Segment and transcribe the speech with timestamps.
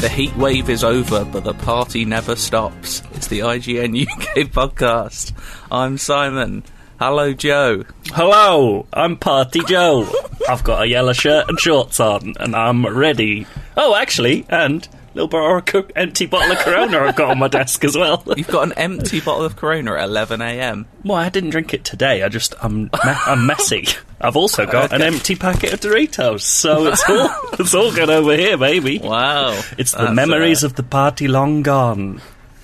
[0.00, 3.02] The heat wave is over, but the party never stops.
[3.12, 5.32] It's the IGN UK podcast.
[5.70, 6.62] I'm Simon.
[6.98, 7.84] Hello, Joe.
[8.06, 10.08] Hello, I'm Party Joe.
[10.48, 13.46] I've got a yellow shirt and shorts on, and I'm ready.
[13.76, 17.48] Oh, actually, and little bar of co- empty bottle of Corona I've got on my
[17.48, 18.22] desk as well.
[18.36, 20.86] You've got an empty bottle of Corona at 11 a.m.
[21.04, 22.22] Well, I didn't drink it today.
[22.22, 23.86] I just I'm me- I'm messy.
[24.20, 28.36] I've also got an empty packet of Doritos, so it's all it's all good over
[28.36, 28.98] here, baby.
[28.98, 29.60] Wow.
[29.78, 32.20] It's the That's, memories uh, of the party long gone.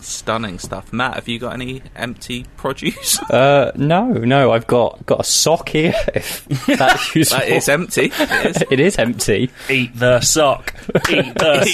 [0.06, 0.92] Stunning stuff.
[0.92, 3.20] Matt, have you got any empty produce?
[3.36, 5.94] Uh, no, no, I've got got a sock here.
[6.14, 7.38] If that's useful.
[7.38, 8.12] that is empty.
[8.19, 8.64] It is.
[8.70, 9.50] it is empty.
[9.69, 10.75] Eat the sock.
[11.10, 11.64] Eat the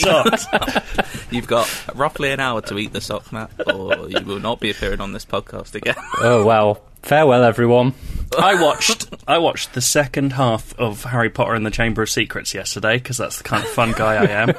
[0.41, 1.31] sock.
[1.31, 4.71] You've got roughly an hour to eat the sock, Matt, or you will not be
[4.71, 5.95] appearing on this podcast again.
[6.21, 6.83] Oh well.
[7.03, 7.95] Farewell, everyone.
[8.39, 12.55] I watched I watched the second half of Harry Potter and the Chamber of Secrets
[12.55, 14.55] yesterday because that's the kind of fun guy I am.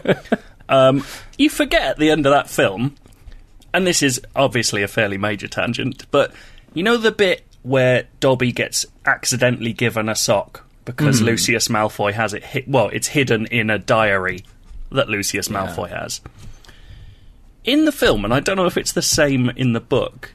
[0.70, 1.06] Um,
[1.38, 2.96] you forget at the end of that film,
[3.74, 6.34] and this is obviously a fairly major tangent, but
[6.74, 11.26] you know the bit where Dobby gets accidentally given a sock because hmm.
[11.26, 12.44] Lucius Malfoy has it.
[12.44, 14.44] Hi- well, it's hidden in a diary
[14.92, 16.22] that Lucius Malfoy has.
[17.64, 20.34] In the film, and I don't know if it's the same in the book.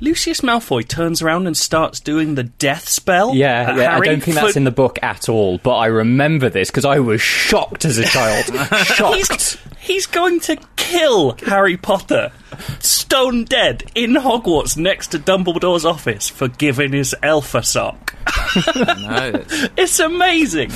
[0.00, 3.34] Lucius Malfoy turns around and starts doing the death spell.
[3.34, 3.96] Yeah, yeah.
[3.96, 7.00] I don't think that's in the book at all, but I remember this because I
[7.00, 8.44] was shocked as a child.
[8.84, 9.16] shocked.
[9.16, 12.30] He's, he's going to kill Harry Potter,
[12.78, 18.14] stone dead, in Hogwarts next to Dumbledore's office for giving his elf a sock.
[18.76, 20.70] no, it's- It's amazing.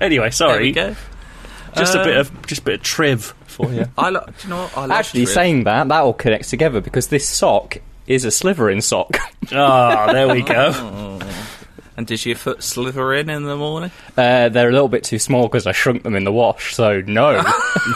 [0.00, 0.96] Anyway, there we sorry, go.
[1.76, 3.86] just a Um, bit of just a bit of triv for you.
[3.96, 4.76] I lo- do you know what?
[4.76, 5.34] I love Actually, Triv.
[5.34, 9.16] saying that, that all connects together because this sock is a Slytherin sock.
[9.52, 11.11] Ah, there we go.
[11.94, 13.90] And does your foot slither in in the morning?
[14.16, 17.02] Uh, they're a little bit too small because I shrunk them in the wash, so
[17.02, 17.42] no.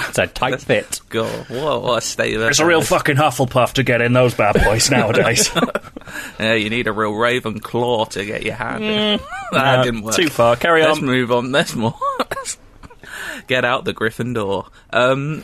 [0.09, 1.01] it's a tight fit.
[1.09, 4.35] God, what, what a state of It's a real fucking Hufflepuff to get in those
[4.35, 5.51] bad boys nowadays.
[6.39, 9.21] Yeah, you need a real Ravenclaw to get your hand in.
[9.53, 10.15] that Uh, didn't work.
[10.15, 10.57] Too far.
[10.57, 11.07] Carry Let's on.
[11.07, 11.53] move on.
[11.53, 11.95] There's more.
[13.47, 14.69] Get out the Gryffindor.
[14.91, 15.43] Um,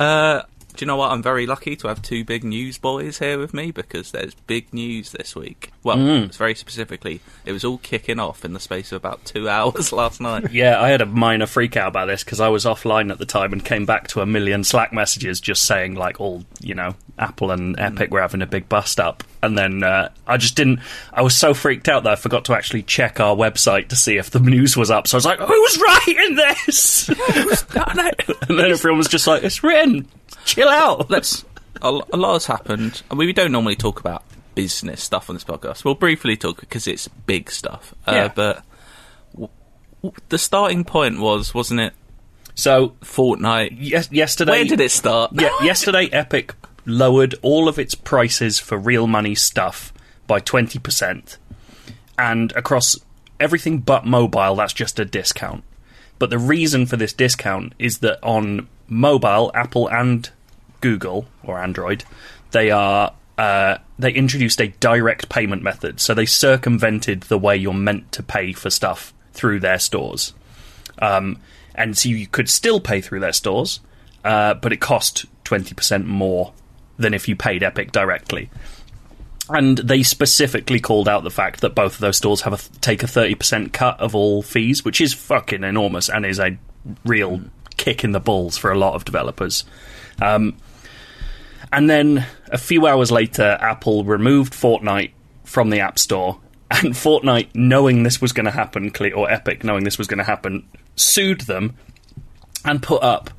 [0.00, 0.42] uh,
[0.76, 1.10] do you know what?
[1.10, 4.72] I'm very lucky to have two big news boys here with me because there's big
[4.72, 5.72] news this week.
[5.82, 6.26] Well, Mm.
[6.26, 9.92] it's very specifically, it was all kicking off in the space of about two hours
[9.92, 10.52] last night.
[10.52, 13.26] Yeah, I had a minor freak out about this because I was offline at the
[13.26, 16.94] time and came back to a million Slack messages just saying like all you know
[17.18, 20.80] Apple and Epic were having a big bust up, and then uh, I just didn't.
[21.12, 24.18] I was so freaked out that I forgot to actually check our website to see
[24.18, 25.06] if the news was up.
[25.06, 30.06] So I was like, "Who's writing this?" and then everyone was just like, "It's written.
[30.46, 31.44] Chill out." let's.
[31.82, 33.02] A, a lot has happened.
[33.10, 34.22] I mean, we don't normally talk about
[34.54, 35.84] business stuff on this podcast.
[35.84, 37.94] We'll briefly talk because it's big stuff.
[38.06, 38.28] Uh, Yeah.
[38.34, 38.64] But
[39.34, 39.50] w-
[40.02, 41.92] w- the starting point was, wasn't it?
[42.54, 43.76] So Fortnite.
[43.78, 45.32] yes, yesterday, Where did it start?
[45.34, 46.54] yeah, yesterday Epic
[46.86, 49.92] lowered all of its prices for real money stuff
[50.26, 51.36] by 20%.
[52.18, 52.98] And across
[53.38, 55.62] everything but mobile, that's just a discount.
[56.18, 60.30] But the reason for this discount is that on mobile, Apple and
[60.80, 62.04] Google or Android,
[62.50, 66.00] they are uh, they introduced a direct payment method.
[66.00, 70.32] So they circumvented the way you're meant to pay for stuff through their stores.
[70.98, 71.40] Um,
[71.74, 73.80] and so you could still pay through their stores,
[74.24, 76.52] uh, but it cost 20% more
[76.96, 78.48] than if you paid Epic directly.
[79.48, 83.02] And they specifically called out the fact that both of those stores have a take
[83.02, 86.58] a 30% cut of all fees, which is fucking enormous and is a
[87.04, 87.42] real
[87.76, 89.64] kick in the balls for a lot of developers.
[90.20, 90.56] Um,
[91.72, 95.12] and then a few hours later, Apple removed Fortnite
[95.44, 96.40] from the App Store.
[96.68, 100.24] And Fortnite, knowing this was going to happen, or Epic, knowing this was going to
[100.24, 100.66] happen,
[100.96, 101.76] sued them
[102.64, 103.30] and put up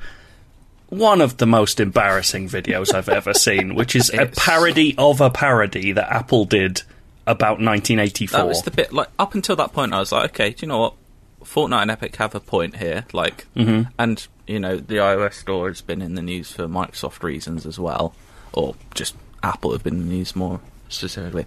[0.87, 5.29] one of the most embarrassing videos I've ever seen, which is a parody of a
[5.29, 6.83] parody that Apple did
[7.25, 8.37] about 1984.
[8.39, 9.93] That was the bit like up until that point.
[9.93, 10.93] I was like, okay, do you know what?
[11.43, 13.05] Fortnite and Epic have a point here.
[13.11, 13.89] Like, Mm-hmm.
[13.99, 17.77] and you know, the iOS store has been in the news for Microsoft reasons as
[17.79, 18.13] well,
[18.53, 20.59] or just Apple have been in the news more
[20.89, 21.45] specifically.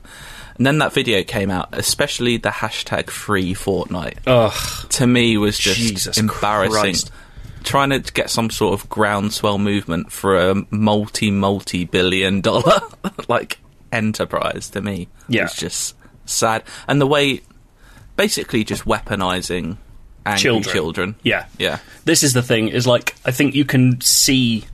[0.56, 4.18] And then that video came out, especially the hashtag free Fortnite.
[4.26, 4.88] Ugh.
[4.90, 6.72] To me, was just Jesus embarrassing.
[6.80, 7.10] Christ.
[7.62, 12.80] Trying to get some sort of groundswell movement for a multi multi billion dollar
[13.28, 13.58] like
[13.92, 15.42] enterprise to me Yeah.
[15.42, 15.94] was just
[16.24, 16.62] sad.
[16.88, 17.42] And the way,
[18.16, 19.76] basically, just weaponizing
[20.26, 20.74] angry Children.
[20.74, 21.14] children.
[21.22, 21.46] Yeah.
[21.58, 21.78] Yeah.
[22.04, 24.64] This is the thing, is like, I think you can see,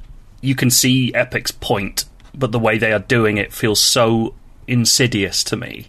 [0.41, 2.05] you can see Epic's point,
[2.35, 4.35] but the way they are doing it feels so
[4.67, 5.89] insidious to me.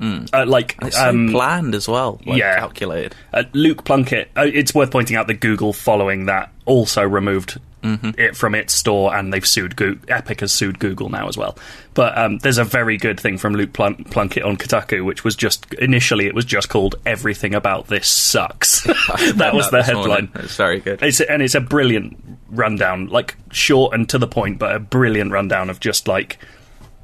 [0.00, 2.20] Uh, like, so um, planned as well.
[2.26, 2.58] Like, yeah.
[2.58, 3.14] calculated.
[3.32, 4.28] Uh, Luke Plunkett.
[4.36, 9.14] Uh, it's worth pointing out that Google, following that, also removed it from its store,
[9.14, 9.76] and they've sued.
[9.76, 11.56] Go- Epic has sued Google now as well.
[11.92, 15.36] But um, there's a very good thing from Luke Plun- Plunkett on Kotaku, which was
[15.36, 18.82] just initially it was just called "Everything About This Sucks."
[19.34, 20.30] that was the headline.
[20.34, 21.02] It's very good.
[21.02, 22.16] It's and it's a brilliant
[22.50, 26.38] rundown, like short and to the point, but a brilliant rundown of just like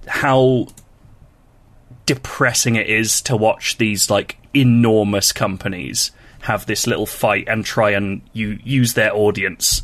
[0.06, 0.66] how
[2.06, 6.10] depressing it is to watch these like enormous companies
[6.40, 9.82] have this little fight and try and you use their audience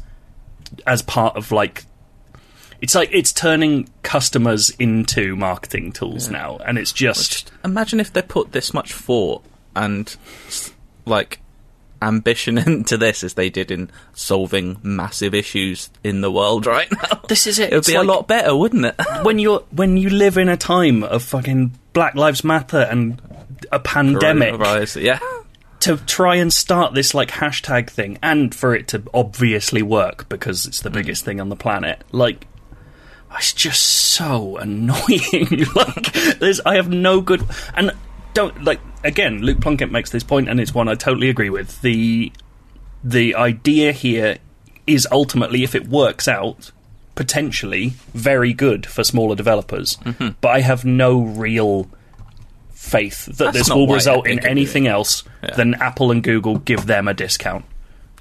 [0.86, 1.84] as part of like
[2.80, 8.12] it's like it's turning customers into marketing tools now and it's just Just imagine if
[8.12, 9.42] they put this much thought
[9.74, 10.16] and
[11.06, 11.40] like
[12.02, 17.20] ambition into this as they did in solving massive issues in the world right now.
[17.28, 18.94] this is it It would be a lot better, wouldn't it?
[19.22, 23.20] when you're when you live in a time of fucking Black Lives Matter and
[23.72, 24.54] a pandemic
[24.96, 25.18] yeah.
[25.86, 30.66] To try and start this like hashtag thing and for it to obviously work because
[30.66, 30.96] it's the hmm.
[30.96, 32.46] biggest thing on the planet like
[33.38, 35.66] it's just so annoying.
[35.74, 37.44] Like there's i have no good
[37.74, 37.92] and
[38.34, 41.80] don't like again luke plunkett makes this point and it's one i totally agree with.
[41.82, 42.32] The
[43.04, 44.38] the idea here
[44.86, 46.70] is ultimately if it works out
[47.14, 49.96] potentially very good for smaller developers.
[49.98, 50.30] Mm-hmm.
[50.40, 51.90] But i have no real
[52.76, 55.54] faith that That's this will result in anything else Yeah.
[55.56, 57.64] than apple and google give them a discount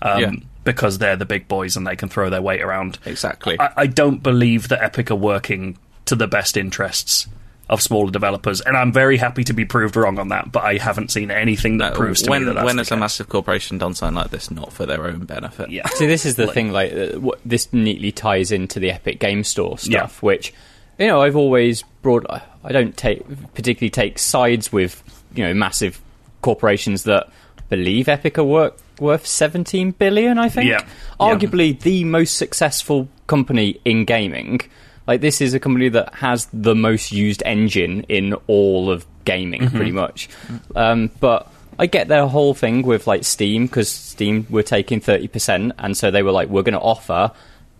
[0.01, 0.31] um, Yeah.
[0.63, 3.59] because they're the big boys and they can throw their weight around Exactly.
[3.59, 7.27] I, I don't believe that epic are working to the best interests
[7.67, 10.77] of smaller developers and i'm very happy to be proved wrong on that but i
[10.77, 13.27] haven't seen anything that No, proves to when me that that's when has a massive
[13.27, 15.69] corporation done something like this not for their own benefit?
[15.71, 16.71] yeah So this is the Like- thing.
[16.71, 20.25] Like, uh, what, this neatly ties into the Epic Game Store stuff, Yeah.
[20.27, 20.53] which
[20.99, 22.25] you know I've always brought.
[22.29, 25.01] I don't take particularly take sides with
[25.35, 26.01] you know massive
[26.41, 27.29] corporations that
[27.69, 30.37] believe Epic are work, worth seventeen billion.
[30.37, 30.85] I think, Yeah.
[31.19, 34.61] arguably the most successful company in gaming.
[35.07, 39.61] Like this is a company that has the most used engine in all of gaming,
[39.61, 39.75] Mm-hmm.
[39.75, 40.29] pretty much.
[40.75, 45.27] Um, but I get their whole thing with like Steam because Steam were taking thirty
[45.27, 47.31] percent, and so they were like, we're going to offer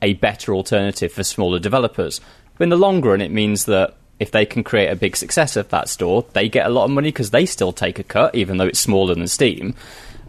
[0.01, 2.21] a better alternative for smaller developers.
[2.57, 5.55] But in the long run, it means that if they can create a big success
[5.57, 8.33] of that store, they get a lot of money because they still take a cut,
[8.35, 9.75] even though it's smaller than Steam.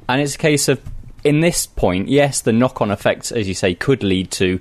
[0.08, 0.80] And it's a case of,
[1.22, 4.58] in this point, yes, the knock on effects, as you say, could lead to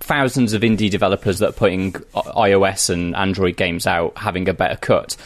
[0.00, 4.76] thousands of indie developers that are putting iOS and Android games out having a better
[4.76, 5.16] cut.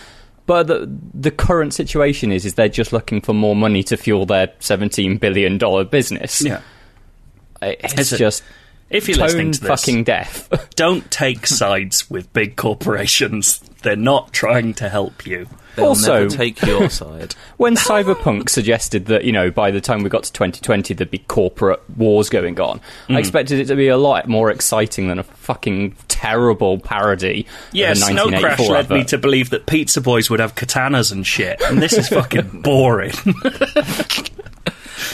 [0.47, 4.27] But the the current situation is is they're just looking for more money to fuel
[4.27, 6.41] their seventeen billion dollar business.
[6.43, 6.61] yeah
[7.61, 8.45] it's, It's a- just
[8.91, 10.49] if you're tone listening to this fucking deaf.
[10.77, 16.31] don't take sides with big corporations they're not trying to help you They'll Also- never
[16.35, 17.35] take your side.
[17.59, 21.19] when Cyberpunk suggested that, you know, by the time we got to 2020, there'd be
[21.19, 23.17] corporate wars going on, Mm.
[23.17, 27.47] I expected it to be a lot more exciting than a fucking terrible parody.
[27.73, 30.55] Yeah, of a Snow Crash 1984 led me to believe that pizza boys would have
[30.55, 33.13] katanas and shit, and this is fucking boring.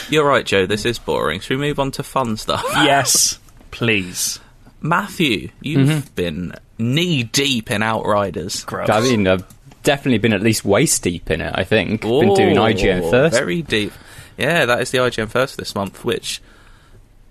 [0.09, 0.65] You're right, Joe.
[0.65, 1.39] This is boring.
[1.41, 2.63] Should we move on to fun stuff?
[2.75, 3.37] yes,
[3.73, 4.39] please.
[4.81, 8.63] Matthew, you've been knee deep in Outriders.
[8.65, 8.89] Gross.
[8.89, 9.45] I mean, I've
[9.83, 12.01] definitely been at least waist deep in it, I think.
[12.01, 13.35] Been doing Ooh, IGN first.
[13.35, 13.91] Very deep.
[14.37, 16.41] Yeah, that is the IGN first this month, which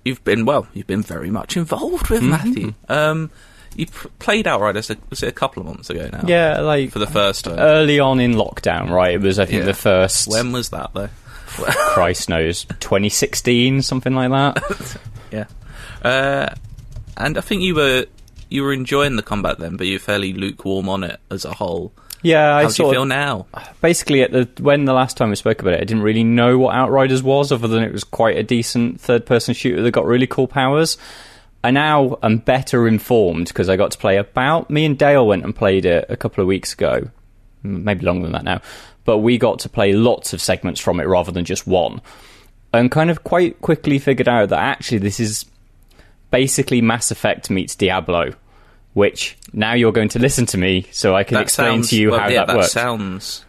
[0.05, 0.67] you've been well.
[0.73, 2.13] You've been very much involved Mm-hmm.
[2.15, 2.75] with Matthew.
[2.89, 3.31] Um,
[3.77, 4.91] you pr- played Outriders.
[4.91, 6.25] a- Was it a couple of months ago now?
[6.27, 7.59] Yeah, like for the first time.
[7.59, 9.15] early on in lockdown, right?
[9.15, 9.67] It was, I think, Yeah.
[9.67, 10.29] the first.
[10.29, 11.09] when was that though?
[11.49, 14.97] Christ knows, 2016, something like that.
[15.33, 15.47] Yeah,
[16.03, 16.55] uh,
[17.17, 18.07] and I think you were
[18.49, 21.93] you were enjoying the combat then, but you're fairly lukewarm on it as a whole.
[22.23, 23.47] Yeah, I How do you feel now?
[23.81, 26.57] basically at the when the last time we spoke about it, I didn't really know
[26.59, 30.29] what Outriders was, other than it was quite a decent third-person shooter that got really
[30.29, 30.99] cool powers.
[31.65, 34.71] I now am better informed because I got to play about.
[34.71, 37.09] Me and Dale went and played it a couple of weeks ago,
[37.63, 38.61] maybe longer than that now.
[39.05, 42.01] But we got to play lots of segments from it rather than just one,
[42.73, 45.45] and kind of quite quickly figured out that actually this is
[46.33, 48.33] basically Mass Effect meets Diablo.
[48.95, 51.97] Which now you're going to listen to me so I can That explain sounds- to
[51.97, 52.73] you well, how yeah, that, that works.
[52.73, 53.43] sounds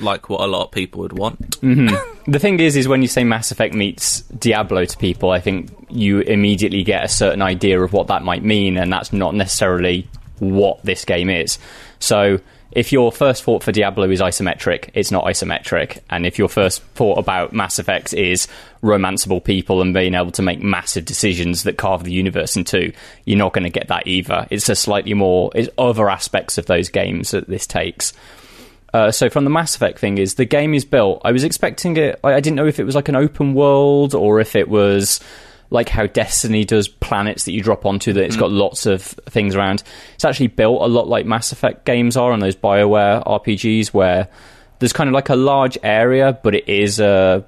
[0.00, 1.60] like what a lot of people would want.
[1.60, 2.30] Mm-hmm.
[2.32, 5.70] The thing is, is when you say Mass Effect meets Diablo to people, I think
[5.90, 10.08] you immediately get a certain idea of what that might mean, and that's not necessarily
[10.40, 11.58] what this game is.
[12.00, 12.40] So,
[12.72, 15.98] if your first thought for Diablo is isometric, it's not isometric.
[16.08, 18.46] And if your first thought about Mass Effect is
[18.82, 22.92] romanceable people and being able to make massive decisions that carve the universe in two,
[23.24, 24.46] you're not going to get that either.
[24.50, 28.12] It's a slightly more, it's other aspects of those games that this takes.
[28.92, 31.22] Uh, so from the Mass Effect thing is the game is built.
[31.24, 32.18] I was expecting it.
[32.24, 35.20] I, I didn't know if it was like an open world or if it was
[35.70, 38.12] like how Destiny does planets that you drop onto.
[38.12, 39.82] That it's got lots of things around.
[40.14, 44.28] It's actually built a lot like Mass Effect games are on those Bioware RPGs, where
[44.80, 47.46] there's kind of like a large area, but it is a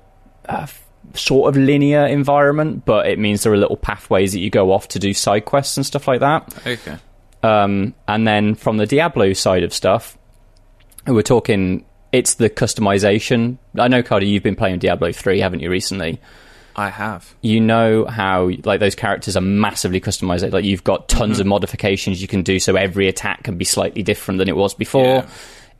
[1.15, 2.85] sort of linear environment.
[2.85, 5.77] But it means there are little pathways that you go off to do side quests
[5.77, 6.55] and stuff like that.
[6.67, 6.97] Okay.
[7.43, 10.17] Um, and then from the Diablo side of stuff,
[11.07, 11.85] we're talking.
[12.13, 13.57] It's the customization.
[13.79, 16.21] I know, Cardy, you've been playing Diablo three, haven't you, recently?
[16.77, 17.35] I have.
[17.43, 20.53] You know how like those characters are massively customized.
[20.53, 24.03] Like you've got tons of modifications you can do, so every attack can be slightly
[24.03, 25.05] different than it was before.
[25.05, 25.27] Yeah.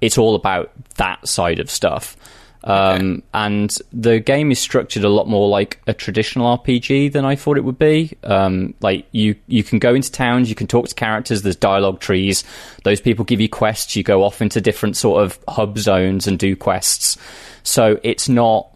[0.01, 2.17] It's all about that side of stuff.
[2.65, 7.35] Um, And the game is structured a lot more like a traditional RPG than I
[7.35, 8.17] thought it would be.
[8.23, 11.43] Um, like you, you can go into towns, you can talk to characters.
[11.43, 12.45] There's dialogue trees.
[12.85, 13.97] Those people give you quests.
[13.97, 17.17] You go off into different sort of hub zones and do quests.
[17.65, 18.69] So it's not.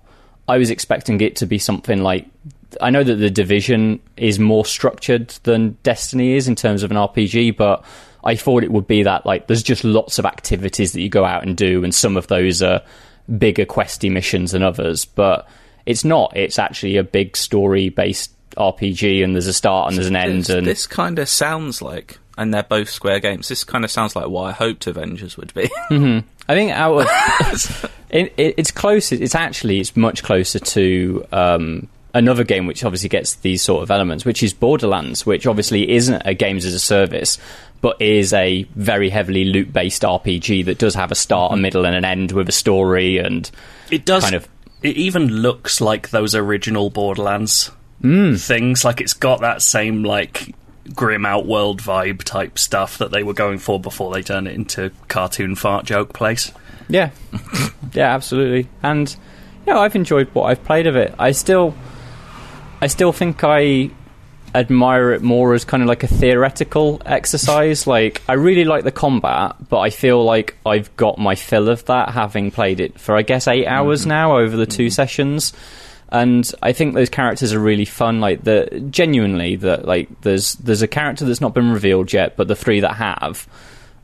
[0.49, 2.27] I was expecting it to be something like.
[2.81, 6.97] I know that the division is more structured than Destiny is in terms of an
[6.97, 7.85] RPG, but
[8.25, 11.25] I thought it would be that like there's just lots of activities that you go
[11.25, 12.83] out and do, and some of those are
[13.39, 15.05] bigger questy missions than others.
[15.05, 15.49] But
[15.87, 16.37] it's not.
[16.37, 20.41] It's actually a big story based RPG, and there's a start and there's an end.
[20.41, 23.49] This, And this kind of sounds like, and they're both Square games.
[23.49, 25.71] This kind of sounds like what I hoped Avengers would be.
[25.91, 26.27] Mm-hmm.
[26.49, 29.13] I think out of it, it, it's close.
[29.13, 33.91] It's actually it's much closer to um, another game which obviously gets these sort of
[33.91, 37.39] elements, which is Borderlands, which obviously isn't a games as a service,
[37.81, 41.85] but is a very heavily loot based RPG that does have a start, a middle,
[41.85, 43.51] and an end with a story and
[43.91, 44.23] It does.
[44.23, 44.47] kind of
[44.83, 47.71] It even looks like those original Borderlands
[48.03, 48.35] Hmm.
[48.35, 48.85] things.
[48.85, 50.55] Like it's got that same like
[50.95, 54.91] grim outworld vibe type stuff that they were going for before they turned it into
[55.09, 56.53] cartoon fart joke place.
[56.89, 57.11] Yeah,
[57.93, 58.69] yeah, absolutely.
[58.83, 59.11] And
[59.67, 61.15] you know, I've enjoyed what I've played of it.
[61.19, 61.75] I still,
[62.81, 63.91] I still think I
[64.55, 67.87] admire it more as kind of like a theoretical exercise.
[67.97, 71.85] Like I really like the combat, but I feel like I've got my fill of
[71.87, 74.09] that having played it for I guess eight hours mm.
[74.09, 74.91] now over the 2 mm-hmm.
[74.91, 75.53] sessions.
[76.11, 78.21] And I think those characters are really fun.
[78.21, 82.49] Like the genuinely that like there's there's a character that's not been revealed yet, but
[82.49, 83.49] the three that have,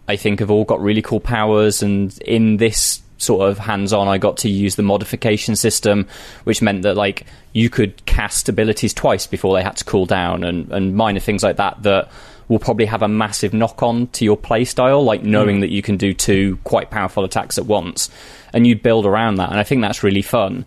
[0.08, 1.82] I think have all got really cool powers.
[1.82, 6.08] And in this sort of hands-on, I got to use the modification system,
[6.42, 10.42] which meant that like you could cast abilities twice before they had to cool down,
[10.42, 12.10] and and minor things like that that
[12.48, 15.30] will probably have a massive knock-on to your playstyle, like hmm.
[15.30, 18.10] knowing that you can do two quite powerful attacks at once,
[18.52, 19.50] and you build around that.
[19.50, 20.64] And I think that's really fun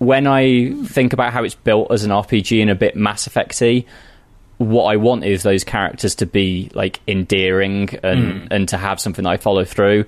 [0.00, 3.84] when I think about how it's built as an RPG and a bit Mass Effecty,
[4.56, 9.24] what I want is those characters to be like endearing and and to have something
[9.24, 10.06] that I follow through.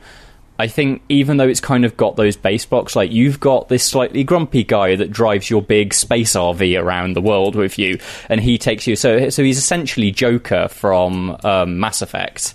[0.58, 3.84] I think even though it's kind of got those base blocks, like you've got this
[3.84, 7.98] slightly grumpy guy that drives your big space RV around the world with you,
[8.30, 8.96] and he takes you.
[8.96, 12.54] So so he's essentially Joker from um, Mass Effect,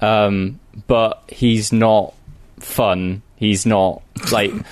[0.00, 2.14] um, but he's not
[2.60, 3.22] fun.
[3.34, 4.00] He's not
[4.30, 4.52] like.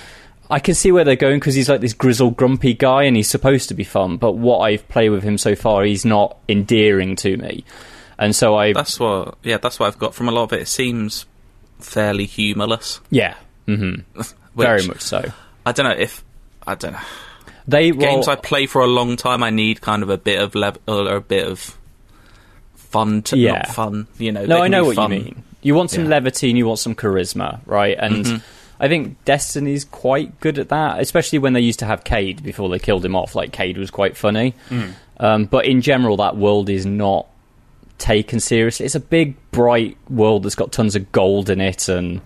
[0.50, 3.30] I can see where they're going because he's like this grizzled, grumpy guy, and he's
[3.30, 4.16] supposed to be fun.
[4.16, 7.64] But what I've played with him so far, he's not endearing to me,
[8.18, 10.62] and so I, that's what, yeah, that's what I've got from a lot of it.
[10.62, 11.26] It seems
[11.78, 13.00] fairly humorless.
[13.10, 13.34] yeah,
[13.66, 14.26] hmm which
[14.66, 15.24] very much so.
[15.64, 16.24] I don't know if
[16.66, 17.00] I don't know.
[17.68, 20.54] They Games I play for a long time, I need kind of a bit of
[20.56, 21.76] lev- or a bit of
[22.74, 23.22] fun.
[23.22, 23.52] To, Yeah.
[23.52, 24.06] not fun.
[24.18, 24.44] You know.
[24.46, 25.12] No, I know what fun.
[25.12, 25.42] you mean.
[25.62, 26.10] You want some Yeah.
[26.10, 27.96] levity and you want some charisma, right?
[27.98, 28.36] And Mm-hmm.
[28.80, 32.68] I think Destiny's quite good at that, especially when they used to have Cayde before
[32.70, 33.34] they killed him off.
[33.34, 34.92] Like Cayde was quite funny, Mm.
[35.18, 37.26] um, but in general, that world is not
[37.98, 38.86] taken seriously.
[38.86, 42.22] It's a big, bright world that's got tons of gold in it, and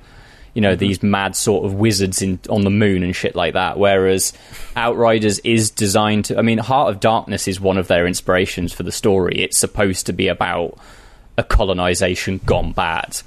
[0.54, 3.76] you know these mad sort of wizards in on the moon and shit like that.
[3.76, 4.32] Whereas
[4.76, 6.38] Outriders is designed to.
[6.38, 9.42] I mean, Heart of Darkness is one of their inspirations for the story.
[9.42, 10.78] It's supposed to be about
[11.36, 13.20] a colonization gone bad,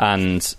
[0.00, 0.54] and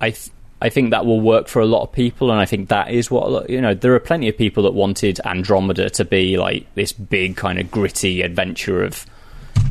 [0.00, 0.10] I.
[0.10, 2.90] Th- I think that will work for a lot of people, and I think that
[2.90, 3.74] is what you know.
[3.74, 7.70] There are plenty of people that wanted Andromeda to be like this big kind of
[7.70, 9.06] gritty adventure of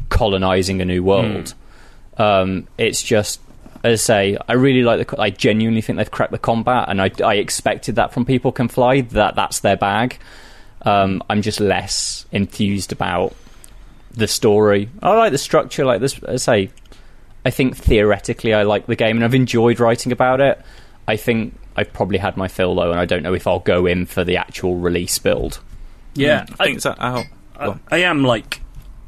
[0.09, 1.53] colonizing a new world.
[2.17, 3.41] Um, it's just,
[3.83, 5.21] as I say, I really like the.
[5.21, 8.69] I genuinely think they've cracked the combat, and I, I expected that from People Can
[8.69, 9.01] Fly.
[9.01, 10.17] That that's their bag.
[10.83, 13.35] Um, I'm just less enthused about
[14.13, 14.89] the story.
[15.03, 15.83] I like the structure.
[15.83, 16.71] Like this, as I say,
[17.47, 20.61] I think theoretically I like the game, and I've enjoyed writing about it.
[21.07, 23.85] I think I've probably had my fill though, and I don't know if I'll go
[23.85, 25.61] in for the actual release build.
[26.13, 26.55] Yeah, hmm.
[26.59, 26.93] I think so.
[26.99, 27.23] Oh,
[27.57, 28.59] I, I am like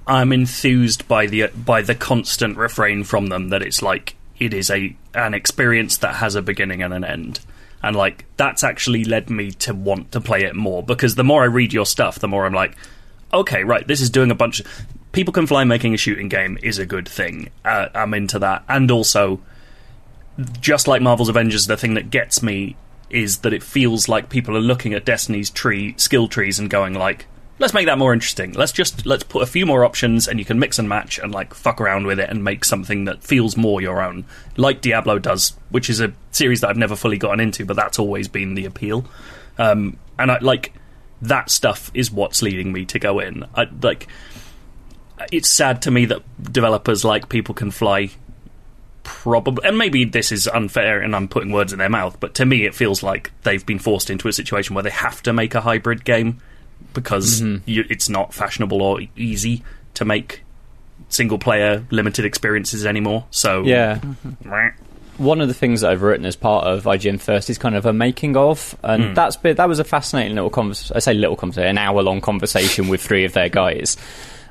[0.08, 4.69] I'm enthused by the by the constant refrain from them that it's like it is
[4.69, 7.41] a an experience that has a beginning and an end.
[7.84, 11.43] And like that's actually led me to want to play it more because the more
[11.43, 12.77] I read your stuff, the more I'm like,
[13.34, 14.62] okay, right, this is doing a bunch.
[14.62, 15.63] Of, People can fly.
[15.63, 17.50] Making a shooting game is a good thing.
[17.66, 19.42] Uh, I'm into that, and also
[20.60, 22.75] just like Marvel's Avengers, the thing that gets me
[23.10, 26.94] is that it feels like people are looking at Destiny's tree skill trees and going
[26.94, 27.25] like,
[27.58, 28.54] let's make that more interesting.
[28.54, 31.34] Let's just let's put a few more options and you can mix and match and
[31.34, 34.25] like fuck around with it and make something that feels more your own,
[34.58, 38.00] like Diablo does, which is a series that I've never fully gotten into, but that's
[38.00, 39.06] always been the appeal.
[39.58, 40.74] Um, and I like
[41.22, 43.45] that stuff is what's leading me to go in.
[43.56, 44.08] I like.
[45.32, 48.12] It's sad to me that developers like People Can Fly
[49.03, 52.45] probably and maybe this is unfair and I'm putting words in their mouth, but to
[52.45, 55.55] me it feels like they've been forced into a situation where they have to make
[55.55, 56.39] a hybrid game
[56.93, 57.67] because mm-hmm.
[57.67, 59.63] you, it's not fashionable or easy
[59.95, 60.43] to make
[61.10, 63.25] single player limited experiences anymore.
[63.32, 63.95] So Yeah.
[63.95, 64.49] Mm-hmm.
[64.49, 64.71] meh.
[65.17, 67.86] one of the things that I've written as part of IGN First is kind of
[67.86, 69.15] a making of, and mm.
[69.15, 70.95] that's been, that was a fascinating little conversation.
[70.95, 73.97] I say little conversation, an hour long conversation with three of their guys,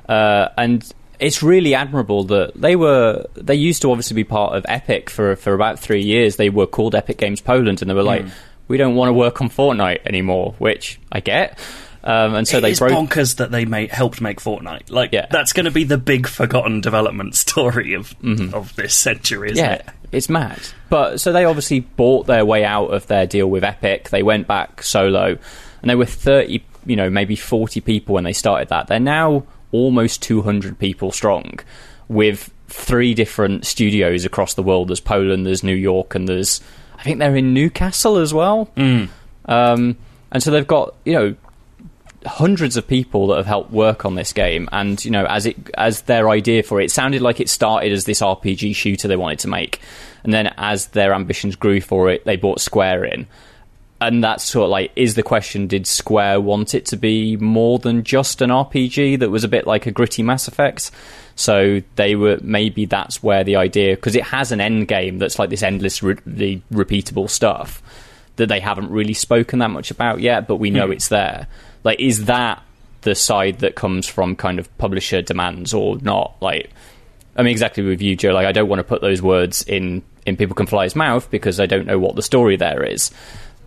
[0.09, 4.65] uh, and it's really admirable that they were they used to obviously be part of
[4.67, 6.35] Epic for for about three years.
[6.37, 8.25] They were called Epic Games Poland, and they were like,
[8.67, 11.57] we don't want to work on Fortnite anymore, which I get.
[12.01, 12.93] Um, and so It they broke.
[12.93, 14.89] bonkers that they made, helped make Fortnite.
[14.89, 15.25] Like Yeah.
[15.29, 18.15] that's going to be the big forgotten development story of
[18.53, 19.85] of this century, isn't yeah, it?
[20.13, 20.59] it's mad.
[20.89, 24.09] But so they obviously bought their way out of their deal with Epic.
[24.09, 25.37] They went back solo,
[25.81, 28.87] and they were thirty, you know, maybe forty people when they started that.
[28.87, 31.59] They're now almost two hundred people strong,
[32.07, 34.89] with three different studios across the world.
[34.89, 36.61] There's Poland, there's New York, and there's
[36.97, 38.69] I think they're in Newcastle as well.
[39.45, 39.97] Um,
[40.31, 41.35] and so they've got you know
[42.25, 45.55] hundreds of people that have helped work on this game and you know as it
[45.77, 49.15] as their idea for it, it sounded like it started as this RPG shooter they
[49.15, 49.79] wanted to make
[50.25, 53.25] and then as their ambitions grew for it they bought Square in
[54.01, 57.79] and that's sort of like is the question did Square want it to be more
[57.79, 60.91] than just an RPG that was a bit like a gritty Mass Effect
[61.35, 65.39] so they were maybe that's where the idea because it has an end game that's
[65.39, 66.15] like this endlessly
[66.71, 67.81] repeatable stuff
[68.39, 70.93] that they haven't really spoken that much about yet, but we know hmm.
[70.93, 71.47] it's there.
[71.83, 72.63] Like, is that
[73.01, 76.35] the side that comes from kind of publisher demands or not?
[76.41, 76.71] Like,
[77.35, 78.31] I mean, exactly with you, Joe.
[78.31, 81.59] Like, I don't want to put those words in in People Can Fly's mouth because
[81.59, 83.11] I don't know what the story there is.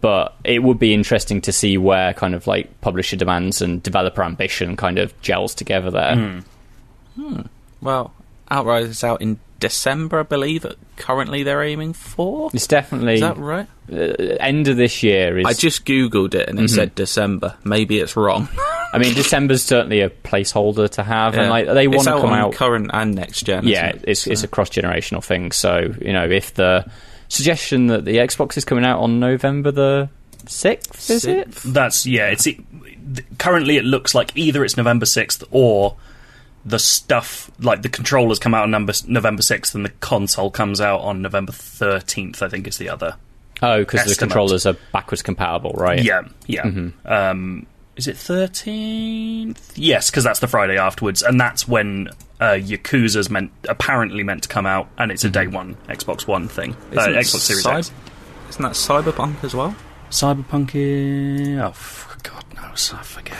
[0.03, 4.23] But it would be interesting to see where kind of like publisher demands and developer
[4.23, 6.17] ambition kind of gels together there.
[6.17, 6.39] Hmm.
[7.15, 7.41] Hmm.
[7.81, 8.13] well,
[8.51, 10.67] Outriders is out in December, I believe.
[10.97, 12.51] Currently, they're aiming for.
[12.53, 13.67] It's definitely Is that right?
[13.91, 13.97] uh,
[14.41, 15.39] end of this year.
[15.39, 16.75] Is I just googled it and it mm-hmm.
[16.75, 17.57] said December.
[17.65, 18.49] Maybe it's wrong.
[18.93, 22.39] I mean, December's certainly a placeholder to have, and like they want to come on
[22.39, 23.67] out current and next gen.
[23.67, 24.05] yeah, it?
[24.07, 25.53] it's it's a cross generational thing.
[25.53, 26.91] So you know, if the
[27.33, 30.11] suggestion that the Xbox is coming out on November the
[30.47, 31.51] sixth, is it?
[31.65, 32.29] That's yeah.
[32.29, 32.59] It's it,
[33.39, 35.97] currently it looks like either it's November sixth or
[36.65, 40.81] the stuff like the controllers come out on number, November sixth and the console comes
[40.81, 42.43] out on November thirteenth.
[42.43, 43.17] I think is the other.
[43.63, 46.03] Oh, because the controllers are backwards compatible, right?
[46.03, 46.65] Yeah, yeah.
[47.05, 47.67] Um,
[47.97, 49.77] is it thirteenth?
[49.77, 52.09] Yes, because that's the Friday afterwards, and that's when
[52.41, 56.49] uh, Yakuza's meant apparently meant to come out, and it's a day one Xbox One
[56.49, 56.75] thing.
[56.97, 57.93] Uh, Isn't Xbox Series Cy- X.
[58.51, 59.75] Isn't that Cyberpunk as well?
[60.11, 60.71] Cyberpunk.
[60.75, 62.93] is- Oh God, knows?
[62.95, 63.37] I forget.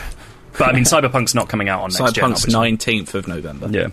[0.57, 2.15] But I mean, Cyberpunk's not coming out on next.
[2.15, 3.67] Cyberpunk's nineteenth of November.
[3.69, 3.87] Yeah.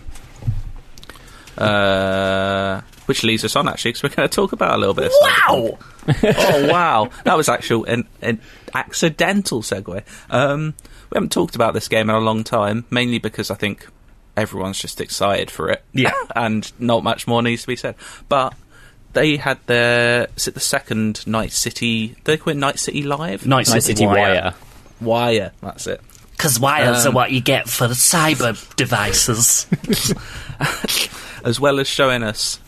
[1.57, 5.05] Uh, which leads us on actually, because we're going to talk about a little bit.
[5.05, 5.77] Of Wow!
[6.23, 8.39] Oh wow, that was actual an, an
[8.73, 10.03] accidental segue.
[10.29, 10.73] Um,
[11.09, 13.85] we haven't talked about this game in a long time, mainly because I think
[14.37, 15.83] everyone's just excited for it.
[15.93, 16.13] Yeah.
[16.35, 17.95] and not much more needs to be said.
[18.29, 18.53] But
[19.13, 22.09] they had their is it the second Night City?
[22.09, 23.45] Did they call it Night City Live?
[23.45, 24.53] Night Night City Wire.
[25.01, 25.51] Wire.
[25.61, 26.01] That's it.
[26.31, 29.67] Because wires Um, are what you get for the cyber devices.
[31.43, 32.59] as well as showing us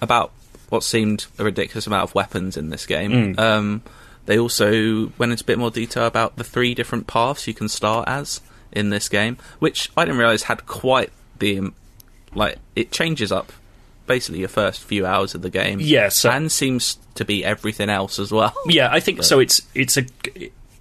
[0.00, 0.32] about
[0.68, 3.38] what seemed a ridiculous amount of weapons in this game.
[3.38, 3.82] Um,
[4.26, 7.68] they also went into a bit more detail about the three different paths you can
[7.68, 8.40] start as
[8.72, 11.74] in this game, which I didn't realize had quite the um,
[12.34, 13.52] like it changes up
[14.06, 15.78] basically your first few hours of the game.
[15.80, 18.52] Yeah, so- and seems to be everything else as well.
[18.66, 19.38] Yeah, I think so.
[19.38, 20.04] It's it's a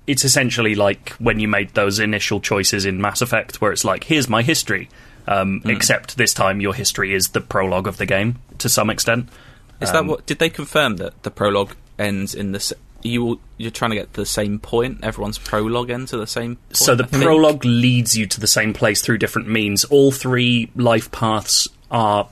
[0.08, 4.04] it's essentially like when you made those initial choices in Mass Effect, where it's like,
[4.06, 4.90] here's my history.
[5.28, 9.30] Um, Except this time, your history is the prologue of the game to some extent.
[9.82, 10.26] Is Um, that what?
[10.26, 12.76] Did they confirm that the prologue ends in the?
[13.02, 15.04] You you're trying to get to the same point.
[15.04, 16.56] Everyone's prologue ends at the same.
[16.56, 17.24] Point, So the I think?
[17.24, 19.84] prologue leads you to the same place through different means.
[19.86, 22.28] All three life paths are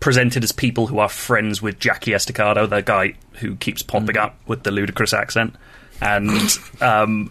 [0.00, 4.36] presented as people who are friends with Jackie Estacado, the guy who keeps popping up
[4.46, 5.54] with the ludicrous accent,
[6.00, 7.30] and um,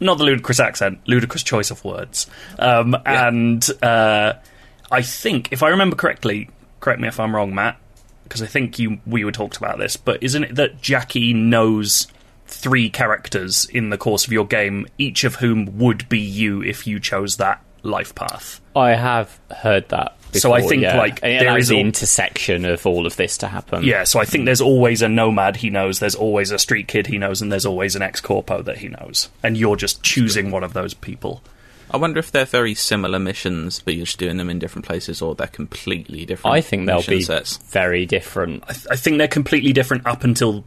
[0.00, 2.26] not the ludicrous accent, ludicrous choice of words.
[2.58, 4.34] Um, And uh,
[4.90, 7.78] I think, if I remember correctly, correct me if I'm wrong, Matt,
[8.24, 12.06] because I think you we were talked about this, but isn't it that Jackie knows
[12.46, 16.86] three characters in the course of your game, each of whom would be you if
[16.86, 18.60] you chose that life path?
[18.74, 20.16] I have heard that.
[20.38, 20.96] So I think, yeah.
[20.96, 23.84] like, and there that is is the all- intersection of all of this to happen.
[23.84, 24.46] Yeah, so I think hmm.
[24.46, 27.66] there's always a nomad he knows, there's always a street kid he knows, and there's
[27.66, 29.28] always an ex corpo that he knows.
[29.42, 31.42] And you're just choosing one of those people.
[31.92, 35.20] I wonder if they're very similar missions, but you're just doing them in different places,
[35.20, 36.54] or they're completely different.
[36.54, 37.56] I think they'll be sets.
[37.56, 38.62] very different.
[38.68, 40.64] I, th- I think they're completely different up until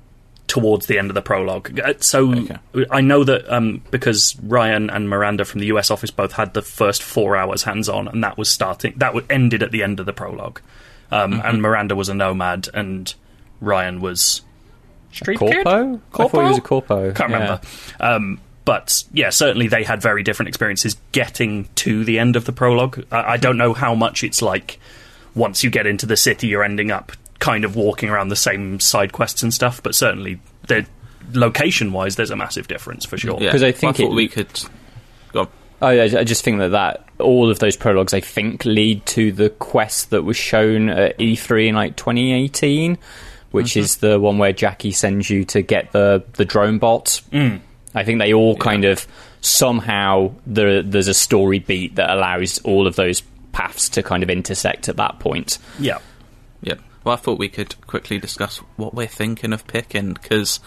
[0.47, 1.79] towards the end of the prologue.
[1.79, 2.57] Uh, So Okay.
[2.91, 6.61] I know that um, because Ryan and Miranda from the US office both had the
[6.61, 10.05] first four hours hands on, and that was starting that ended at the end of
[10.05, 10.59] the prologue.
[11.11, 11.41] Um, Mm-hmm.
[11.47, 13.13] And Miranda was a nomad, and
[13.61, 14.41] Ryan was
[15.11, 15.53] street Corpo?
[15.53, 15.67] kid?
[15.67, 17.11] I thought he was a corpo.
[17.13, 17.37] Can't yeah.
[17.37, 17.61] remember.
[17.99, 22.51] Um, but yeah, certainly they had very different experiences getting to the end of the
[22.51, 23.05] prologue.
[23.11, 24.79] I, I don't know how much it's like
[25.35, 27.11] once you get into the city, you're ending up
[27.43, 29.83] kind of walking around the same side quests and stuff.
[29.83, 30.85] But certainly, they're-
[31.33, 33.37] location-wise, there's a massive difference for sure.
[33.41, 34.47] Yeah, 'Cause I Well, think thought it- we could.
[35.33, 35.49] Go.
[35.81, 39.31] Oh, I, I just think that, that all of those prologues, I think, lead to
[39.31, 42.97] the quest that was shown at E3 in like 2018,
[43.51, 43.79] which Mm-hmm.
[43.79, 47.21] is the one where Jackie sends you to get the the drone bot.
[47.31, 47.59] Mm.
[47.95, 49.05] I think they all kind of
[49.41, 54.29] somehow there, there's a story beat that allows all of those paths to kind of
[54.29, 55.57] intersect at that point.
[55.79, 55.99] Yeah.
[56.61, 56.75] Yeah.
[57.03, 60.59] Well, I thought we could quickly discuss what we're thinking of picking because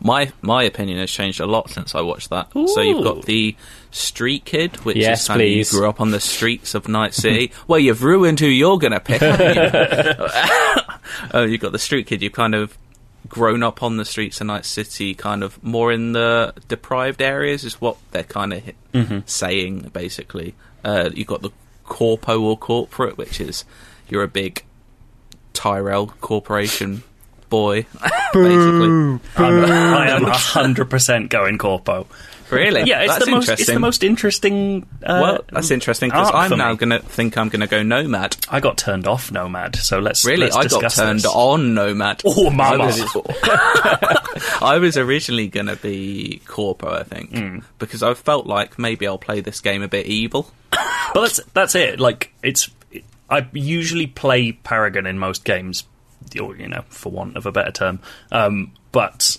[0.00, 2.52] my my opinion has changed a lot since I watched that.
[2.52, 3.56] So you've got the
[3.92, 7.14] Street Kid, which Yes, is kind of you grew up on the streets of Night
[7.14, 7.52] City.
[7.68, 9.22] well, you've ruined who you're going to pick.
[9.22, 9.28] you?
[11.32, 12.22] oh, you've got the Street Kid.
[12.22, 12.76] You've kind of
[13.28, 17.64] grown up on the streets of Night City, kind of more in the deprived areas,
[17.64, 20.54] is what they're kind of hi- saying, basically.
[20.84, 21.50] Uh, you've got the
[21.84, 23.64] corpo or corporate, which is
[24.08, 24.64] you're a big
[25.54, 27.02] Tyrell Corporation
[27.48, 27.82] boy,
[28.34, 28.88] basically.
[28.88, 32.06] I'm, I am hundred percent going corpo.
[32.50, 32.82] Really?
[32.82, 33.42] Yeah, it's That's the most.
[33.48, 33.74] It's interesting.
[33.74, 34.86] the most interesting.
[35.02, 36.76] Uh, Well, that's interesting because I'm now me.
[36.76, 38.36] going to think I'm going to go Nomad.
[38.48, 41.26] I got turned off Nomad, so let's Really, let's I got turned this.
[41.34, 42.22] on Nomad.
[42.24, 42.84] Oh, mama.
[42.84, 43.00] I was,
[44.62, 47.58] I was originally going to be Corpo, I think, Hmm.
[47.78, 50.50] because I felt like maybe I'll play this game a bit evil.
[50.70, 51.98] But that's that's it.
[52.00, 52.68] Like it's.
[53.34, 55.84] I usually play Paragon in most games,
[56.40, 58.00] or you know, for want of a better term.
[58.32, 59.36] Um, but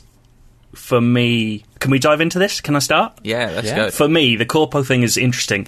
[0.74, 2.60] for me, can we dive into this?
[2.62, 3.18] Can I start?
[3.24, 3.76] Yeah, let's Yeah.
[3.76, 3.92] go.
[3.92, 5.68] For me, the corpo thing is interesting.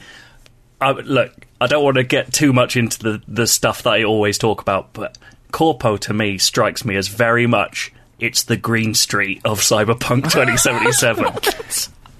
[0.81, 4.03] I, look, I don't want to get too much into the the stuff that I
[4.03, 5.17] always talk about, but
[5.51, 11.33] corpo to me strikes me as very much it's the Green Street of Cyberpunk 2077.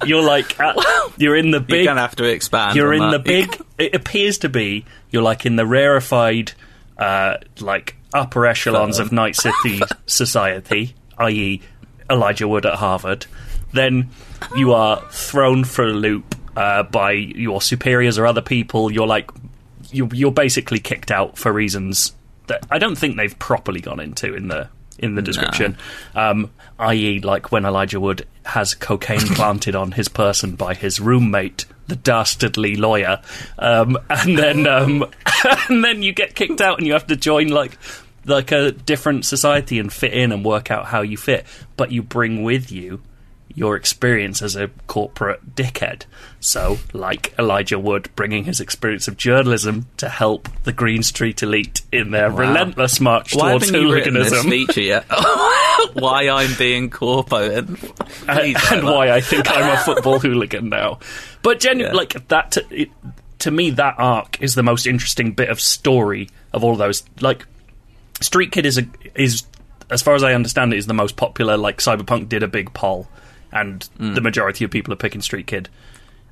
[0.06, 0.76] you're like at,
[1.18, 1.70] you're in the big.
[1.70, 2.76] You're big going to have to expand.
[2.76, 3.62] you're on in the big.
[3.78, 6.54] It appears to be you're like in the rarefied,
[6.98, 11.62] uh, like upper echelons of Night City society, i.e.,
[12.10, 13.26] Elijah Wood at Harvard.
[13.74, 14.10] Then
[14.56, 18.92] you are thrown for a loop uh, by your superiors or other people.
[18.92, 19.30] You're like
[19.92, 22.14] you, you're basically kicked out for reasons
[22.48, 25.78] that I don't think they've properly gone into in the in the description,
[26.16, 31.66] um, i.e., like when Elijah Wood has cocaine planted on his person by his roommate,
[31.88, 33.22] the dastardly lawyer,
[33.60, 35.06] um, and then um,
[35.70, 37.78] and then you get kicked out and you have to join like
[38.26, 41.46] like a different society and fit in and work out how you fit,
[41.78, 43.02] but you bring with you
[43.56, 46.04] your experience as a corporate dickhead.
[46.40, 51.82] So, like Elijah Wood bringing his experience of journalism to help the Green Street elite
[51.92, 52.38] in their Wow.
[52.38, 54.52] relentless march Why towards haven't you written this hooliganism.
[54.68, 55.06] feature yet?
[55.94, 57.70] why I'm being corpo and,
[58.28, 61.00] and, and why I think I'm a football hooligan now.
[61.42, 61.98] But genuinely, Yeah.
[61.98, 62.90] like that, to, it,
[63.40, 67.04] to me, that arc is the most interesting bit of story of all those.
[67.22, 67.46] Like,
[68.22, 69.44] Street Kid is a is,
[69.90, 71.56] as far as I understand it, is the most popular.
[71.58, 73.08] Like, Cyberpunk did a big poll,
[73.52, 74.16] and Mm.
[74.16, 75.70] the majority of people are picking Street Kid.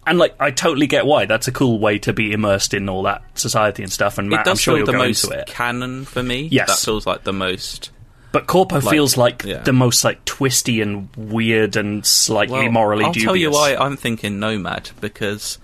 [0.07, 1.25] And like, I totally get why.
[1.25, 4.17] That's a cool way to be immersed in all that society and stuff.
[4.19, 5.47] And Matt, I'm sure you'll the go most into it.
[5.47, 6.47] canon for me.
[6.51, 6.67] Yes.
[6.67, 7.89] that feels like the most.
[8.31, 9.59] But Corpo feels like yeah.
[9.63, 13.25] the most like twisty and weird and slightly Well, morally I'll dubious.
[13.25, 15.57] tell you why I'm thinking Nomad because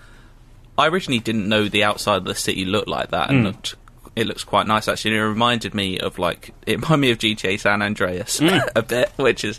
[0.78, 3.74] I originally didn't know the outside of the city looked like that, and looked,
[4.14, 5.16] it looks quite nice actually.
[5.16, 8.58] It reminded me of like it reminded me of GTA San Andreas Hmm.
[8.76, 9.58] a bit, which is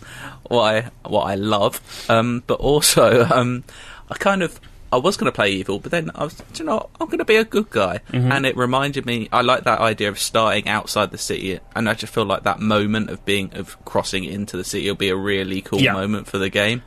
[0.50, 1.82] what I what I love.
[2.10, 3.64] Um, but also, um,
[4.10, 4.60] I kind of.
[4.92, 7.18] I was going to play evil, but then I was Do you know I'm going
[7.18, 8.32] to be a good guy, Mm-hmm.
[8.32, 9.28] and it reminded me.
[9.32, 12.60] I like that idea of starting outside the city, and I just feel like that
[12.60, 15.94] moment of being of crossing into the city will be a really cool Yeah.
[15.94, 16.84] moment for the game,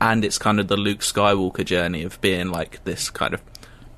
[0.00, 3.42] and it's kind of the Luke Skywalker journey of being like this kind of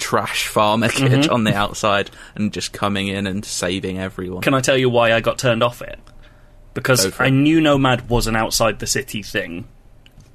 [0.03, 1.33] trash farmer kid Mm-hmm.
[1.33, 4.43] on the outside and just coming in and saving everyone.
[4.43, 5.99] Can I tell you why I got turned off it?
[6.75, 9.69] Because I knew Nomad was an outside the city thing,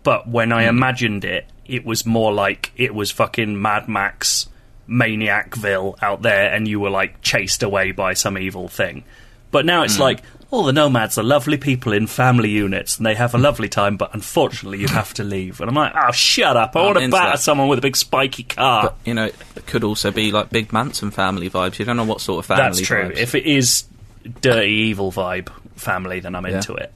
[0.03, 0.51] but when.
[0.51, 4.47] I imagined it, it was more like it was fucking Mad Max
[4.87, 9.03] Maniacville out there, and you were like chased away by some evil thing.
[9.51, 13.15] But now it's like all the nomads are lovely people in family units, and they
[13.15, 13.97] have a lovely time.
[13.97, 15.59] But unfortunately, you have to leave.
[15.61, 16.75] And I'm like, oh, shut up!
[16.75, 17.39] I I'm want to into batter that.
[17.39, 18.83] someone with a big spiky car.
[18.83, 21.79] but you know, it could also be like big Manson family vibes.
[21.79, 22.63] You don't know what sort of family.
[22.63, 23.09] That's true.
[23.09, 23.17] vibes.
[23.17, 23.85] If it is
[24.41, 26.93] dirty evil vibe family, then I'm into it.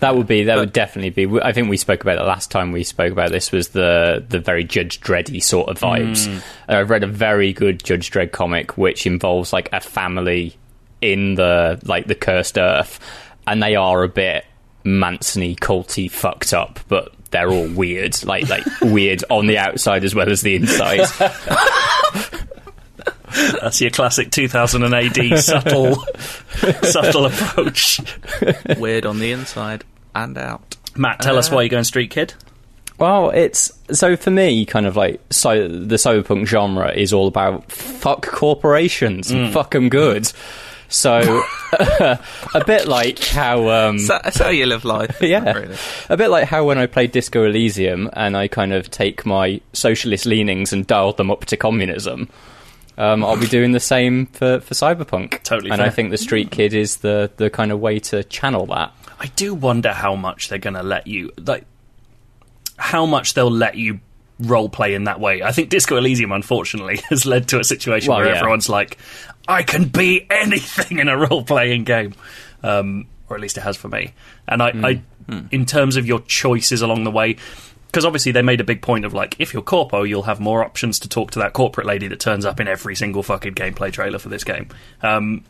[0.00, 1.40] That would be that But- would definitely be.
[1.40, 4.38] I think we spoke about it last time we spoke about this was the the
[4.38, 6.28] very Judge Dreddy sort of vibes.
[6.28, 6.38] Mm.
[6.68, 10.56] Uh, I've read a very good Judge Dredd comic which involves like a family
[11.00, 12.98] in the like the cursed earth,
[13.46, 14.44] and they are a bit
[14.84, 20.14] Mansony, culty, fucked up, but they're all weird, like like weird on the outside as
[20.14, 21.06] well as the inside.
[23.60, 25.96] That's your classic 2000 AD subtle,
[26.82, 28.00] subtle approach.
[28.78, 30.76] Weird on the inside and out.
[30.96, 32.32] Matt, tell Uh, us why you're going Street Kid.
[32.98, 37.70] Well, it's so for me, kind of like so the cyberpunk genre is all about
[37.70, 39.44] fuck corporations Mm.
[39.46, 40.32] and fuck them good.
[40.96, 41.42] So
[41.78, 45.20] a bit like how um, So, that's how you live life.
[45.20, 45.76] yeah, really.
[46.08, 49.60] a bit like how when I played Disco Elysium and I kind of take my
[49.74, 52.30] socialist leanings and dialed them up to communism.
[52.96, 55.42] Um, I'll be doing the same for, for cyberpunk.
[55.42, 55.86] Totally and fair.
[55.86, 58.90] I think the Street Kid is the the kind of way to channel that.
[59.20, 61.66] I do wonder how much they're going to let you, like,
[62.78, 64.00] how much they'll let you
[64.40, 65.42] role play in that way.
[65.42, 68.38] I think Disco Elysium, unfortunately, has led to a situation Well, where yeah.
[68.38, 68.98] everyone's like,
[69.48, 72.14] I can be anything in a role playing game.
[72.62, 74.14] Um, or at least it has for me.
[74.46, 75.02] And I, I
[75.50, 77.36] in terms of your choices along the way,
[77.86, 80.64] because obviously they made a big point of like, if you're corpo, you'll have more
[80.64, 83.92] options to talk to that corporate lady that turns up in every single fucking gameplay
[83.92, 84.68] trailer for this game.
[85.02, 85.42] Um,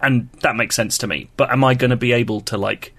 [0.00, 1.28] and that makes sense to me.
[1.36, 2.92] But am I going to be able to like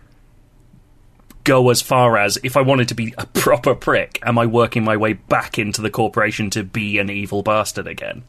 [1.43, 4.83] go as far as if I wanted to be a proper prick, am I working
[4.83, 8.23] my way back into the corporation to be an evil bastard again?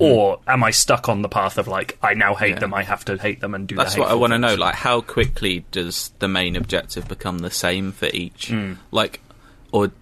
[0.00, 2.58] Or am I stuck on the path of like I now hate Yeah.
[2.58, 3.84] them, I have to hate them and do that.
[3.84, 4.56] That's what I want to know.
[4.56, 8.48] Like, how quickly does the main objective become the same for each?
[8.48, 8.72] Hmm.
[8.90, 9.20] Like,
[9.70, 9.92] or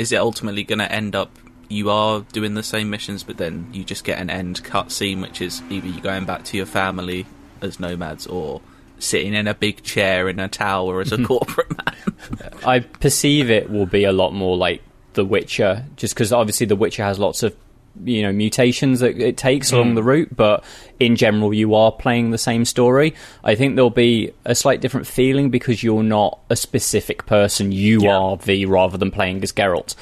[0.00, 1.30] is it ultimately going to end up
[1.68, 5.40] you are doing the same missions, but then you just get an end cutscene, which
[5.40, 7.24] is either you going back to your family
[7.62, 8.60] as nomads or
[9.00, 11.26] sitting in a big chair in a tower as a mm-hmm.
[11.26, 12.52] corporate man.
[12.64, 14.82] I perceive it will be a lot more like
[15.14, 17.56] The Witcher, just because obviously The Witcher has lots of
[18.04, 19.74] you know mutations that it takes mm.
[19.74, 20.64] along the route, but
[20.98, 23.14] in general you are playing the same story.
[23.42, 28.02] I think there'll be a slight different feeling because you're not a specific person; you
[28.02, 28.16] Yeah.
[28.16, 29.94] are V rather than playing as Geralt.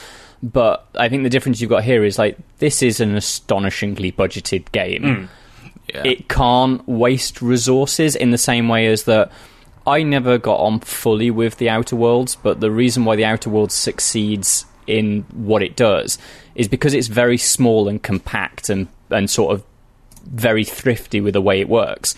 [0.43, 4.71] But I think the difference you've got here is like this is an astonishingly budgeted
[4.73, 5.29] game mm.
[5.95, 6.03] Yeah.
[6.05, 9.33] it can't waste resources in the same way as that
[9.87, 13.49] I never got on fully with the Outer Worlds, but the reason why the Outer
[13.49, 16.19] Worlds succeeds in what it does
[16.55, 19.65] is because it's very small and compact and, and sort of
[20.25, 22.15] very thrifty with the way it works.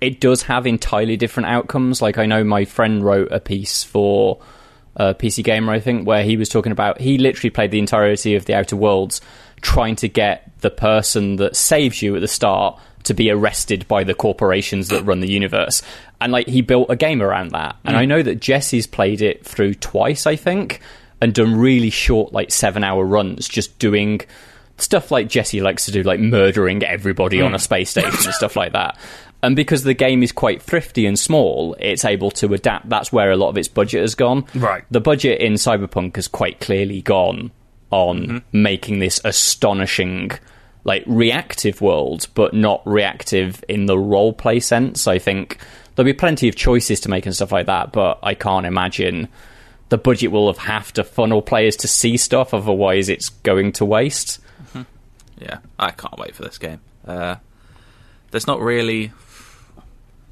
[0.00, 2.02] it does have entirely different outcomes.
[2.02, 4.38] Like I know my friend wrote a piece for
[4.96, 8.34] uh, PC Gamer, I think, where he was talking about he literally played the entirety
[8.34, 9.20] of the Outer Worlds,
[9.60, 14.04] trying to get the person that saves you at the start to be arrested by
[14.04, 15.82] the corporations that run the universe.
[16.20, 17.76] And like he built a game around that.
[17.84, 18.08] And I mm.
[18.08, 20.80] know that Jesse's played it through twice, I think,
[21.20, 24.20] and done really short, like seven hour runs, just doing
[24.78, 27.60] stuff like Jesse likes to do, like murdering everybody on a mm.
[27.60, 28.98] space station and stuff like that.
[29.42, 32.88] And because the game is quite thrifty and small, it's able to adapt.
[32.88, 34.46] That's where a lot of its budget has gone.
[34.54, 34.84] Right.
[34.90, 37.50] The budget in Cyberpunk has quite clearly gone
[37.90, 38.62] on mm-hmm.
[38.62, 40.30] making this astonishing,
[40.84, 45.06] like reactive world, but not reactive in the role play sense.
[45.06, 45.58] I think
[45.94, 49.28] there'll be plenty of choices to make and stuff like that, but I can't imagine
[49.88, 53.84] the budget will have have to funnel players to see stuff, otherwise it's going to
[53.84, 54.40] waste.
[55.38, 56.80] Yeah, I can't wait for this game.
[57.06, 57.36] Uh,
[58.30, 59.12] there's not really.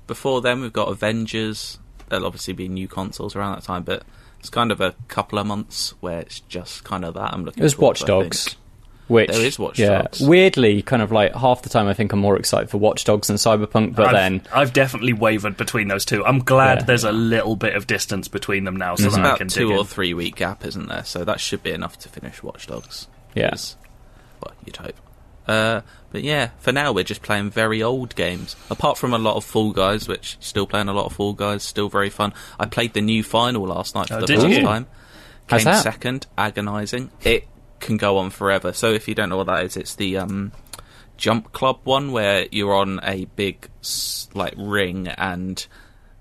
[0.07, 1.79] Before then, we've got Avengers.
[2.09, 4.05] There'll obviously be new consoles around that time, but
[4.39, 7.33] it's kind of a couple of months where it's just kind of that.
[7.33, 7.61] I'm looking.
[7.61, 8.57] There's forward Watch Dogs.
[9.13, 9.29] Think.
[9.29, 10.21] Which, There is Watch yeah, Dogs.
[10.21, 13.29] Weirdly, kind of like half the time, I think I'm more excited for Watch Dogs
[13.29, 13.95] than Cyberpunk.
[13.95, 16.25] But I've, then, I've definitely wavered between those two.
[16.25, 16.85] I'm glad Yeah.
[16.85, 19.49] there's a little bit of distance between them now, so There's that I about can
[19.49, 19.87] two dig or in.
[19.87, 21.05] three week gap, isn't there?
[21.05, 23.07] So that should be enough to finish Watch Dogs.
[23.35, 23.55] Yeah.
[24.43, 24.97] Well, you'd hope.
[25.47, 25.81] Uh,
[26.13, 28.55] but yeah, for now we're just playing very old games.
[28.71, 31.63] Apart from a lot of Fall Guys, which still playing a lot of Fall Guys,
[31.65, 32.33] still very fun.
[32.61, 34.63] I played the new final last night for Oh, the first you?
[34.63, 34.87] time.
[35.49, 35.83] How's Came that?
[35.83, 37.11] second, agonising.
[37.23, 37.49] It
[37.83, 38.73] can go on forever.
[38.73, 40.53] So if you don't know what that is, it's the um,
[41.17, 43.69] jump club one where you're on a big
[44.35, 45.67] like ring and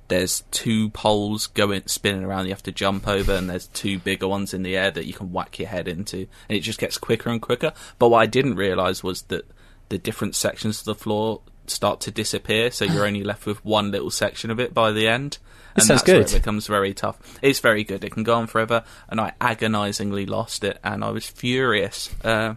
[0.09, 2.45] there's two poles going spinning around.
[2.45, 5.13] You have to jump over and there's two bigger ones in the air that you
[5.13, 6.27] can whack your head into.
[6.49, 7.71] And it just gets quicker and quicker.
[7.97, 9.49] But what i didn't realize was that
[9.87, 12.71] the different sections of the floor start to disappear.
[12.71, 15.37] So you're only left with one little section of it by the end
[15.75, 16.31] and sounds that's where good.
[16.31, 20.25] it becomes very tough it's very good it can go on forever and i agonizingly
[20.25, 22.55] lost it and i was furious uh,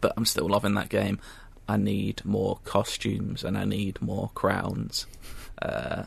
[0.00, 1.18] but i'm still loving that game
[1.68, 5.06] i need more costumes and i need more crowns
[5.62, 6.04] uh,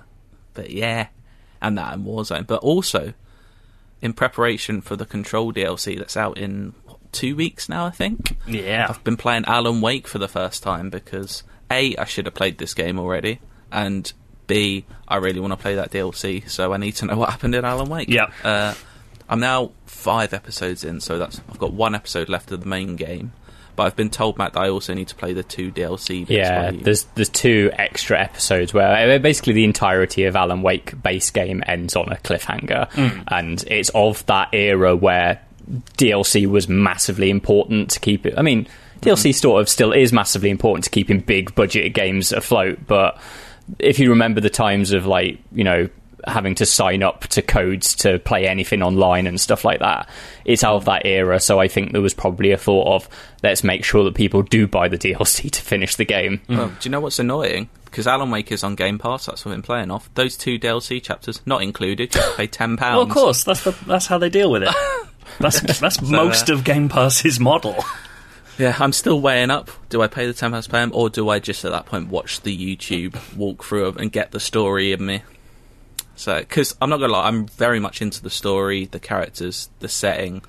[0.53, 1.07] but yeah,
[1.61, 2.47] and that in Warzone.
[2.47, 3.13] But also,
[4.01, 8.37] in preparation for the Control DLC that's out in what, two weeks now, I think.
[8.47, 8.87] Yeah.
[8.89, 12.57] I've been playing Alan Wake for the first time because A, I should have played
[12.57, 13.39] this game already,
[13.71, 14.11] and
[14.47, 17.55] B, I really want to play that DLC, so I need to know what happened
[17.55, 18.09] in Alan Wake.
[18.09, 18.31] Yeah.
[18.43, 18.73] Uh,
[19.29, 22.95] I'm now five episodes in, so that's I've got one episode left of the main
[22.95, 23.31] game.
[23.77, 26.71] But I've been told, Matt, that I also need to play the two DLC yeah,
[26.71, 31.63] there's there's two extra episodes where uh, basically the entirety of Alan Wake base game
[31.65, 32.89] ends on a cliffhanger,
[33.29, 35.41] and it's of that era where
[35.97, 38.33] DLC was massively important to keep it.
[38.37, 38.67] I mean,
[39.01, 43.19] DLC sort of still is massively important to keeping big budget games afloat, but
[43.79, 45.89] if you remember the times of like you know
[46.27, 50.07] having to sign up to codes to play anything online and stuff like that
[50.45, 53.09] it's out of that era so i think there was probably a thought of
[53.41, 56.57] let's make sure that people do buy the dlc to finish the game mm.
[56.57, 57.69] Well, do you know what's annoying?
[57.85, 60.09] Because Alan Wake is on Game Pass, that's what I'm playing off.
[60.13, 62.79] Those two DLC chapters, not included, you pay £10.
[62.79, 64.73] Well, of course, that's the, that's how they deal with it.
[65.39, 67.83] That's that's most uh, of Game Pass's model.
[68.61, 69.71] Yeah, I'm still weighing up.
[69.89, 72.09] Do I pay the £10 to play 'em, or do I just at that point
[72.09, 75.21] watch the YouTube walkthrough and get the story in me?
[76.15, 79.69] So, because I'm not going to lie, I'm very much into the story, the characters,
[79.79, 80.43] the setting.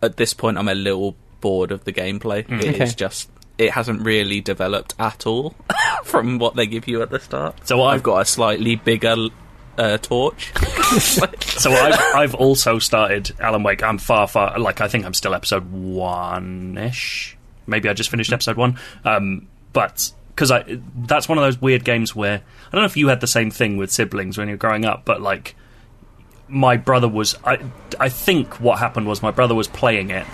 [0.00, 2.38] At this point, I'm a little bored of the gameplay.
[2.50, 2.84] It Okay.
[2.84, 3.28] is just.
[3.58, 5.54] It hasn't really developed at all
[6.04, 7.66] from what they give you at the start.
[7.68, 9.28] So I've- I've got a slightly bigger
[9.76, 10.52] uh, torch.
[11.62, 13.82] So I've, I've also started Alan Wake.
[13.82, 17.36] I'm far, far like I think I'm still episode one ish.
[17.66, 18.78] Maybe I just finished episode one.
[19.04, 22.96] Um, but because I that's one of those weird games where I don't know if
[22.96, 25.54] you had the same thing with siblings when you were growing up, but like
[26.48, 27.58] my brother was I
[27.98, 30.26] I think what happened was my brother was playing it,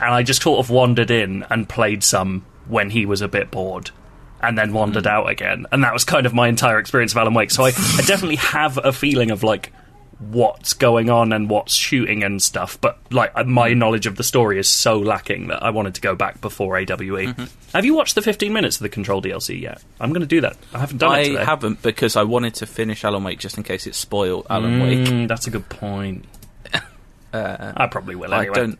[0.00, 3.50] and I just sort of wandered in and played some when he was a bit
[3.50, 3.90] bored.
[4.38, 7.32] And then wandered out again, and that was kind of my entire experience of Alan
[7.32, 7.50] Wake.
[7.50, 9.72] So I, I definitely have a feeling of like
[10.18, 12.80] what's going on and what's shooting and stuff.
[12.80, 16.00] But like uh, my knowledge of the story is so lacking that I wanted to
[16.00, 17.34] go back before AWE.
[17.74, 19.82] Have you watched the 15 minutes of the Control DLC yet?
[20.00, 20.56] I'm going to do that.
[20.72, 21.44] I haven't done it I today.
[21.44, 25.06] haven't because I wanted to finish Alan Wake just in case it spoiled Alan Wake.
[25.08, 26.24] Mm, that's a good point.
[27.32, 28.50] I probably will anyway.
[28.50, 28.78] I don't.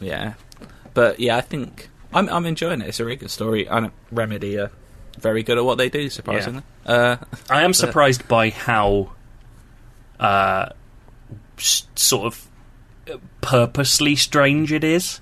[0.00, 0.34] Yeah,
[0.94, 2.88] but yeah, I think I'm I'm enjoying it.
[2.88, 4.70] It's a really good story, and Remedy are
[5.18, 6.10] very good at what they do.
[6.10, 7.16] Surprisingly, uh,
[7.48, 9.12] I am surprised by how
[10.20, 10.70] uh,
[11.56, 15.20] sort of purposely strange it is.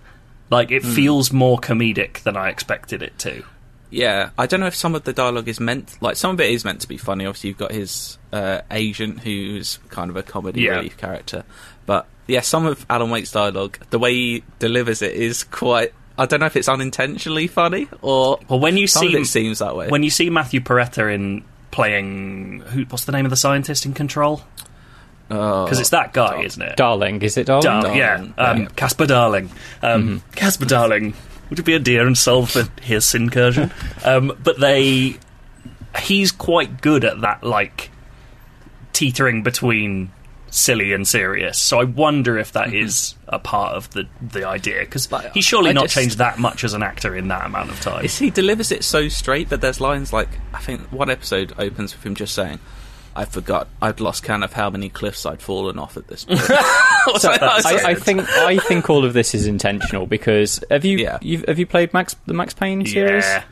[0.50, 3.44] Like it feels more comedic than I expected it to.
[3.90, 6.50] yeah, I don't know if some of the dialogue is meant like some of it
[6.50, 7.26] is meant to be funny.
[7.26, 10.76] Obviously, you've got his uh, agent who's kind of a comedy Yeah.
[10.76, 11.44] relief character,
[11.86, 15.92] but yeah, some of Alan Wake's dialogue, the way he delivers it is quite.
[16.16, 19.74] I don't know if it's unintentionally funny or Well, when you see it seems that
[19.74, 19.88] way.
[19.88, 21.42] when you see Matthew Porretta in
[21.72, 24.42] playing who, what's the name of the scientist in Control?
[25.30, 26.76] Oh, Because it's that guy, isn't it?
[26.76, 27.62] Darling, is it Darling?
[27.62, 28.66] Darling, yeah, um.
[28.68, 29.50] Casper Darling.
[29.82, 31.14] Um, Casper Darling,
[31.48, 33.72] would you be a dear and solve for his incursion?
[34.04, 35.16] um, but they,
[36.00, 37.90] he's quite good at that, like
[38.92, 40.10] teetering between
[40.50, 41.58] silly and serious.
[41.58, 45.70] So I wonder if that is a part of the the idea because he's surely
[45.70, 48.04] I not just- changed that much as an actor in that amount of time.
[48.04, 51.94] Is he delivers it so straight, but there's lines like I think one episode opens
[51.96, 52.60] with him just saying,
[53.16, 56.40] "I forgot, I'd lost count of how many cliffs I'd fallen off at this point."
[56.40, 61.18] So, I, I think I think all of this is intentional because have you Yeah.
[61.20, 63.24] you've, have you played Max the Max Payne series?
[63.24, 63.44] Yeah.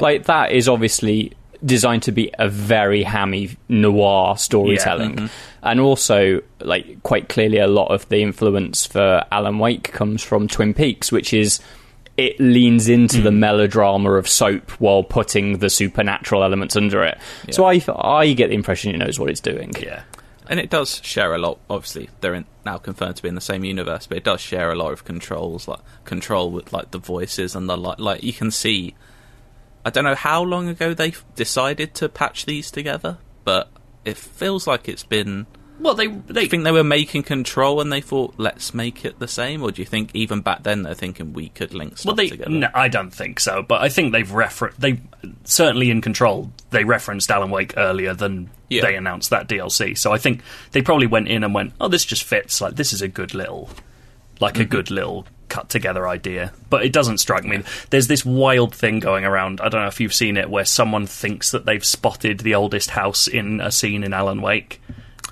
[0.00, 1.32] Like that is obviously
[1.64, 5.26] designed to be a very hammy noir storytelling, mm-hmm.
[5.62, 10.46] and also like quite clearly a lot of the influence for Alan Wake comes from
[10.46, 11.60] Twin Peaks, which is
[12.18, 13.22] it leans into Mm.
[13.22, 17.16] the melodrama of soap while putting the supernatural elements under it.
[17.50, 19.72] So I I get the impression it knows what it's doing.
[19.80, 20.02] yeah.
[20.50, 21.58] and it does share a lot.
[21.68, 24.72] Obviously, they're in, now confirmed to be in the same universe, but it does share
[24.72, 27.98] a lot of controls, like control with like the voices and the like.
[27.98, 28.94] Like you can see,
[29.84, 33.68] I don't know how long ago they decided to patch these together, but
[34.06, 35.46] it feels like it's been.
[35.80, 39.04] Well, they Do they you think they were making control and they thought, let's make
[39.04, 41.98] it the same, or do you think even back then they're thinking we could link
[41.98, 42.50] stuff Well, they together?
[42.50, 45.00] no, I don't think so, but I think they've refer they
[45.44, 46.50] certainly in control.
[46.70, 48.82] They referenced Alan Wake earlier than Yeah.
[48.82, 49.94] they announced that DLC.
[49.96, 52.60] So I think they probably went in and went, "Oh, this just fits.
[52.60, 53.70] Like this is a good little,
[54.40, 54.62] like Mm-hmm.
[54.62, 57.62] a good little cut together idea." But it doesn't strike me.
[57.90, 59.60] There's this wild thing going around.
[59.60, 62.90] I don't know if you've seen it, where someone thinks that they've spotted the oldest
[62.90, 64.82] house in a scene in Alan Wake,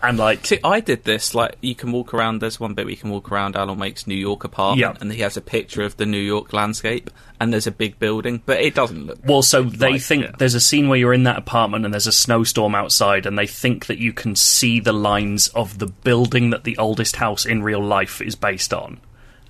[0.03, 1.35] and like See, I did this.
[1.35, 2.41] Like, you can walk around.
[2.41, 5.01] There's one bit where you can walk around Alan Wake's New York apartment, Yeah.
[5.01, 8.43] and he has a picture of the New York landscape, and there's a big building,
[8.47, 9.19] but it doesn't look.
[9.25, 10.31] Well, so they Right, think yeah.
[10.39, 13.47] there's a scene where you're in that apartment and there's a snowstorm outside, and they
[13.47, 17.63] think that you can see the lines of the building that the oldest house in
[17.63, 18.99] real life is based on.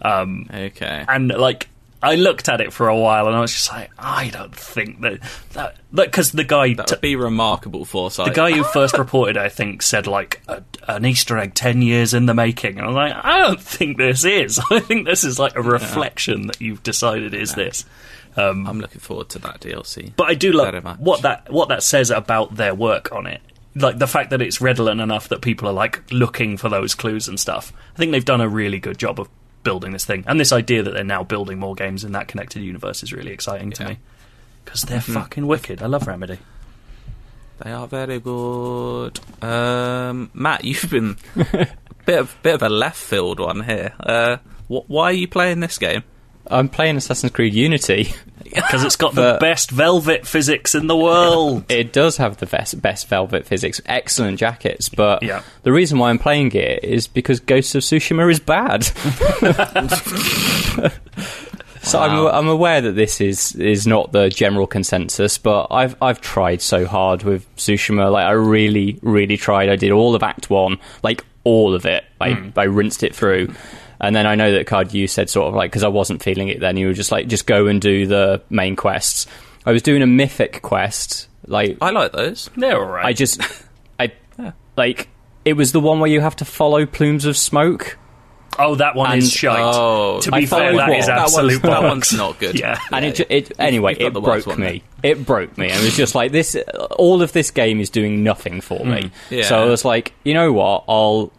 [0.03, 1.05] Um, Okay.
[1.09, 1.69] and like,
[2.03, 5.01] I looked at it for a while, and I was just like, I don't think
[5.01, 5.21] that
[5.53, 6.75] that because the guy.
[6.75, 8.27] That would be remarkable foresight.
[8.27, 12.15] the guy who first reported, I think, said like a, an Easter egg ten years
[12.15, 14.61] in the making, and I'm like, I don't think this is.
[14.71, 17.85] I think this is like a reflection that you've decided is this.
[18.37, 20.13] Um, I'm looking forward to that DLC.
[20.15, 23.41] But I do love what that what that says about their work on it.
[23.75, 27.29] Like the fact that it's redolent enough that people are like looking for those clues
[27.29, 27.73] and stuff.
[27.95, 29.29] I think they've done a really good job of
[29.67, 32.63] building this thing, and this idea that they're now building more games in that connected
[32.63, 33.89] universe is really exciting to Yeah.
[33.91, 33.99] me
[34.65, 35.83] because they're fucking wicked.
[35.83, 36.39] I love Remedy.
[37.63, 39.19] They are very good.
[39.43, 41.17] Um, Matt, you've been
[42.05, 43.93] bit of bit of a left field one here.
[44.01, 44.37] Uh,
[44.69, 46.03] wh- why are you playing this game?
[46.51, 48.13] I'm playing Assassin's Creed Unity.
[48.55, 51.65] Because it's got the best velvet physics in the world.
[51.69, 55.43] It does have the best, best velvet physics, excellent jackets, but Yeah.
[55.65, 58.85] the reason why I'm playing it is because Ghosts of Tsushima is bad.
[61.83, 66.21] so I'm, I'm aware that this is is not the general consensus, but I've I've
[66.21, 68.11] tried so hard with Tsushima.
[68.11, 69.69] Like I really, really tried.
[69.69, 72.05] I did all of Act One, like all of it.
[72.21, 72.59] I hmm.
[72.59, 73.53] I rinsed it through.
[74.01, 76.49] And then I know that Card you said sort of like because I wasn't feeling
[76.49, 79.27] it then you were just like just go and do the main quests.
[79.65, 82.51] I was doing a mythic quest like I like those.
[82.57, 83.07] They're all right.
[83.07, 83.41] I just,
[83.99, 84.13] I
[84.77, 85.09] like
[85.45, 87.97] it was the one where you have to follow plumes of smoke,
[88.59, 89.59] oh, that one And- is shite.
[89.61, 90.99] Oh, to be fair, followed that what?
[90.99, 92.59] is That one's- absolute that one's not good.
[92.59, 92.79] Yeah.
[92.93, 94.83] and it, it anyway it broke one me.
[95.03, 96.57] It broke me, and it was just like this.
[96.99, 99.11] All of this game is doing nothing for me.
[99.31, 99.45] yeah.
[99.45, 100.85] So I was like, you know what?
[100.89, 101.33] I'll.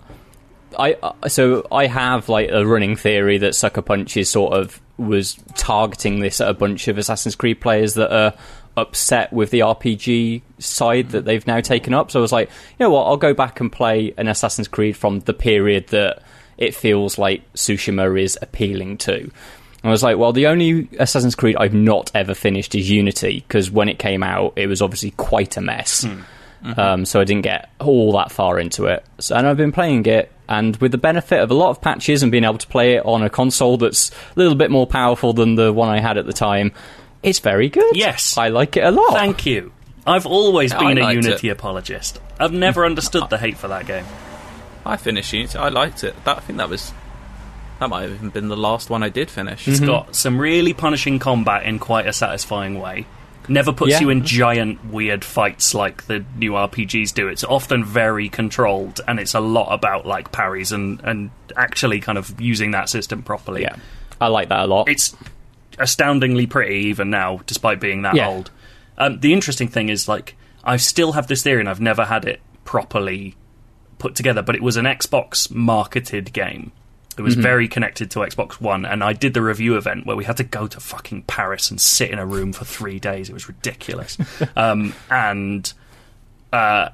[0.77, 4.81] I uh, so I have like a running theory that Sucker Punch is sort of
[4.97, 8.33] was targeting this at a bunch of Assassin's Creed players that are
[8.75, 12.11] upset with the RPG side that they've now taken up.
[12.11, 13.05] So I was like, you know what?
[13.05, 16.21] I'll go back and play an Assassin's Creed from the period that
[16.57, 19.29] it feels like Tsushima is appealing to.
[19.83, 23.71] I was like, well, the only Assassin's Creed I've not ever finished is Unity because
[23.71, 26.05] when it came out, it was obviously quite a mess.
[26.75, 29.05] Um, so I didn't get all that far into it.
[29.19, 32.23] So, and I've been playing it, and with the benefit of a lot of patches
[32.23, 35.33] and being able to play it on a console that's a little bit more powerful
[35.33, 36.71] than the one I had at the time,
[37.23, 37.95] it's very good.
[37.95, 38.37] Yes.
[38.37, 39.13] I like it a lot.
[39.13, 39.71] Thank you.
[40.05, 41.51] I've always been a Unity it.
[41.51, 42.21] apologist.
[42.39, 44.05] I've never understood the hate for that game.
[44.85, 45.57] I finished Unity.
[45.57, 46.15] I liked it.
[46.23, 46.93] That, I think that was
[47.79, 49.67] that might have even been the last one I did finish.
[49.67, 53.05] It's got some really punishing combat in quite a satisfying way.
[53.49, 54.01] Never puts Yeah.
[54.01, 57.27] you in giant weird fights like the new RPGs do.
[57.27, 62.17] It's often very controlled, and it's a lot about like parries and and actually kind
[62.17, 63.61] of using that system properly.
[63.61, 63.75] Yeah,
[64.19, 64.89] I like that a lot.
[64.89, 65.15] it's
[65.79, 68.27] astoundingly pretty even now, despite being that Yeah.
[68.29, 68.51] old.
[68.97, 72.25] Um, the interesting thing is, like, I still have this theory, and I've never had
[72.25, 73.35] it properly
[73.99, 74.41] put together.
[74.41, 76.71] But it was an Xbox marketed game.
[77.17, 80.23] It was very connected to Xbox One, and I did the review event where we
[80.23, 83.29] had to go to fucking Paris and sit in a room for three days.
[83.29, 84.17] It was ridiculous,
[84.55, 85.73] um, and
[86.53, 86.89] uh,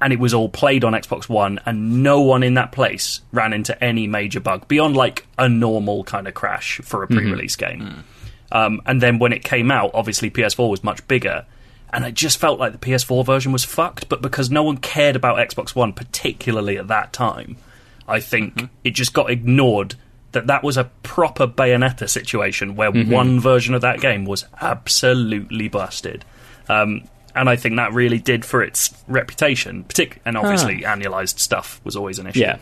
[0.00, 3.52] and it was all played on Xbox One, and no one in that place ran
[3.52, 8.04] into any major bug beyond like a normal kind of crash for a pre-release game.
[8.50, 11.46] Um, and then when it came out, obviously PS4 was much bigger,
[11.92, 14.08] and I just felt like the PS4 version was fucked.
[14.08, 17.56] But because no one cared about Xbox One, particularly at that time,
[18.08, 19.94] I think it just got ignored.
[20.32, 25.68] That that was a proper Bayonetta situation where one version of that game was absolutely
[25.68, 26.24] busted.
[26.68, 27.04] Um,
[27.34, 31.94] and I think that really did for its reputation, partic- and obviously annualized stuff was
[31.96, 32.40] always an issue.
[32.40, 32.58] Yeah.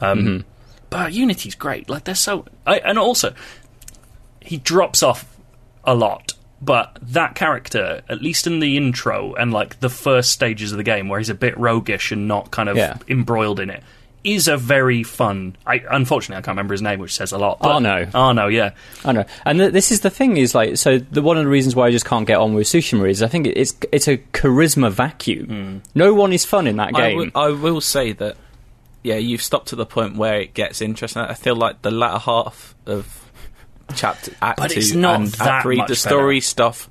[0.00, 0.44] Um,
[0.88, 1.88] But Unity's great.
[1.90, 3.34] Like they're so, I, and also
[4.40, 5.36] he drops off
[5.84, 6.32] a lot.
[6.62, 10.84] But that character, at least in the intro and like the first stages of the
[10.84, 12.96] game, where he's a bit roguish and not kind of Yeah.
[13.08, 13.82] embroiled in it,
[14.22, 15.56] is a very fun.
[15.66, 17.58] I unfortunately I can't remember his name, which says a lot.
[17.60, 18.08] But, Arno.
[18.14, 18.72] Arno, yeah.
[19.04, 20.98] I know, and th- this is the thing is like so.
[20.98, 23.28] The one of the reasons why I just can't get on with Tsushima is I
[23.28, 25.46] think it's it's a charisma vacuum.
[25.46, 25.78] Hmm.
[25.94, 27.16] No one is fun in that game.
[27.16, 28.36] will- I will say that,
[29.02, 31.22] yeah, you've stopped to the point where it gets interesting.
[31.22, 33.30] I feel like the latter half of
[33.94, 36.46] chapter Act But Two it's not and that Act Three, much the story better.
[36.46, 36.90] stuff.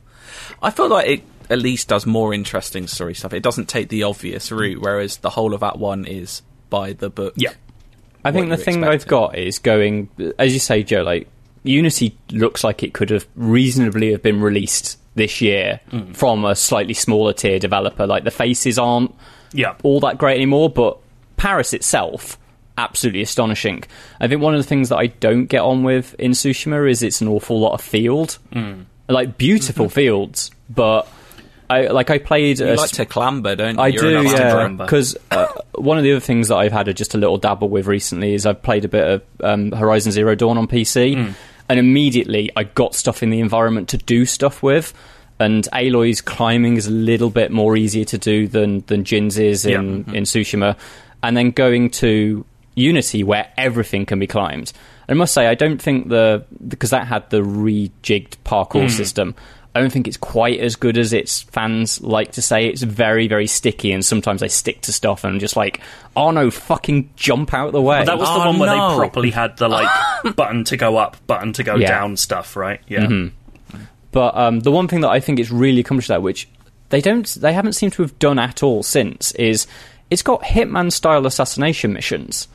[0.61, 3.34] I feel like it at least does more interesting story stuff.
[3.34, 7.09] It doesn't take the obvious route, whereas the whole of Act One is by the
[7.09, 7.34] book.
[7.38, 7.53] Yeah.
[8.24, 11.03] I think the thing I've got is going, as you say, Joe.
[11.03, 11.28] Like
[11.63, 16.15] Unity looks like it could have reasonably have been released this year Mm.
[16.15, 18.05] from a slightly smaller tier developer.
[18.05, 19.13] Like the faces aren't
[19.53, 19.74] Yeah.
[19.84, 20.97] all that great anymore, but
[21.38, 22.38] Paris itself,
[22.78, 23.84] absolutely astonishing.
[24.20, 27.01] I think one of the things that I don't get on with in Tsushima is
[27.03, 28.86] it's an awful lot of field, Mm.
[29.07, 29.93] like beautiful Mm-hmm.
[29.95, 31.07] fields, but.
[31.70, 33.82] I, like I played You a like to clamber, don't you?
[33.82, 34.67] I You're do, yeah.
[34.70, 37.70] Because uh, one of the other things that I've had a, just a little dabble
[37.70, 41.32] with recently is I've played a bit of um, Horizon Zero Dawn on PC, Hmm.
[41.70, 44.93] and immediately I got stuff in the environment to do stuff with.
[45.41, 49.65] And Aloy's climbing is a little bit more easier to do than than Jin's is
[49.65, 49.78] in, Yeah.
[49.80, 50.15] Mm-hmm.
[50.15, 50.76] in Tsushima,
[51.24, 52.45] and then going to
[52.76, 54.72] Unity where everything can be climbed.
[55.07, 58.88] I must say I don't think the because that had the rejigged parkour Hmm.
[58.89, 59.36] system.
[59.76, 62.67] I don't think it's quite as good as its fans like to say.
[62.67, 65.80] It's very, very sticky, and sometimes I stick to stuff and I'm just like,
[66.15, 68.03] oh no, fucking jump out the way.
[68.03, 68.89] That was the Oh, one where no.
[68.89, 69.88] they properly had the like
[70.36, 71.88] button to go up, button to go Yeah.
[71.89, 72.82] down stuff, right?
[72.88, 73.28] Yeah.
[74.11, 76.47] But um, the one thing that I think it's really accomplished that, which
[76.89, 79.67] they don't, they haven't seemed to have done at all since, is
[80.09, 82.47] it's got Hitman style assassination missions.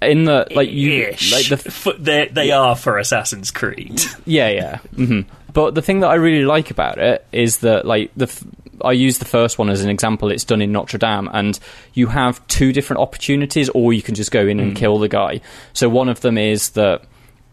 [0.00, 1.30] In the like you Ish.
[1.30, 4.00] like the F- they they are for Assassin's Creed.
[4.24, 4.76] Yeah, yeah.
[4.96, 5.20] hmm
[5.52, 8.44] But the thing that I really like about it is that, like, the f-
[8.82, 10.30] I use the first one as an example.
[10.30, 11.58] It's done in Notre Dame, and
[11.94, 14.76] you have two different opportunities, or you can just go in and mm.
[14.76, 15.40] kill the guy.
[15.72, 17.02] So one of them is that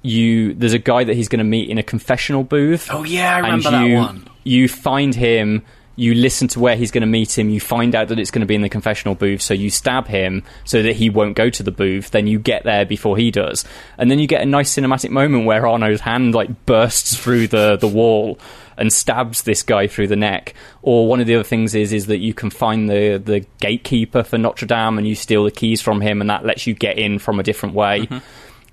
[0.04, 2.88] you there's a guy that he's going to meet in a confessional booth.
[2.92, 4.30] Oh, yeah, I remember that one.
[4.44, 5.64] You find him.
[5.98, 7.50] You listen to where he's going to meet him.
[7.50, 10.08] You find out that it's going to be in the confessional booth, so you stab
[10.08, 12.12] him so that he won't go to the booth.
[12.12, 13.66] Then you get there before he does,
[13.98, 17.76] and then you get a nice cinematic moment where Arno's hand like bursts through the
[17.76, 18.40] the wall
[18.78, 20.54] and stabs this guy through the neck.
[20.84, 24.24] Or one of the other things is is that you can find the the gatekeeper
[24.24, 26.98] for Notre Dame and you steal the keys from him, and that lets you get
[26.98, 28.02] in from a different way.
[28.02, 28.18] Mm-hmm.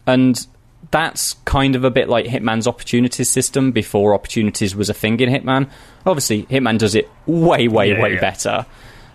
[0.07, 0.47] And
[0.91, 5.29] that's kind of a bit like Hitman's opportunities system before opportunities was a thing in
[5.31, 5.71] Hitman.
[6.07, 8.21] Obviously, Hitman does it way, way, Yeah, way yeah.
[8.21, 8.67] better.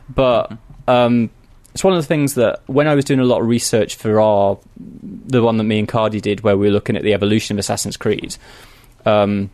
[0.09, 0.51] But
[0.87, 1.29] um,
[1.73, 4.19] it's one of the things that when I was doing a lot of research for
[4.19, 7.55] our the one that me and Cardy did, where we were looking at the evolution
[7.55, 8.35] of Assassin's Creed,
[9.05, 9.49] um,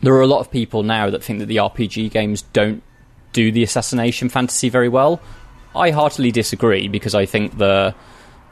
[0.00, 2.82] there are a lot of people now that think that the RPG games don't
[3.32, 5.20] do the assassination fantasy very well.
[5.74, 7.94] I heartily disagree because I think the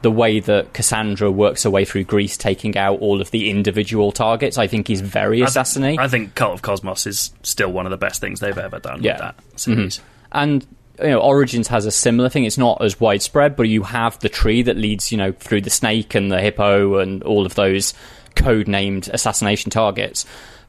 [0.03, 4.13] the way that Cassandra works her way through Greece, taking out all of the individual
[4.13, 5.99] targets, I think is very I th- assassinate.
[5.99, 9.03] I think Cult of Kosmos is still one of the best things they've ever done
[9.03, 9.13] Yeah.
[9.13, 9.57] with that mm-hmm.
[9.57, 10.01] series.
[10.33, 10.67] and
[11.01, 12.45] you know, Origins has a similar thing.
[12.45, 15.71] It's not as widespread, but you have the tree that leads, you know, through the
[15.71, 17.95] snake and the hippo and all of those
[18.37, 20.27] code-named assassination targets.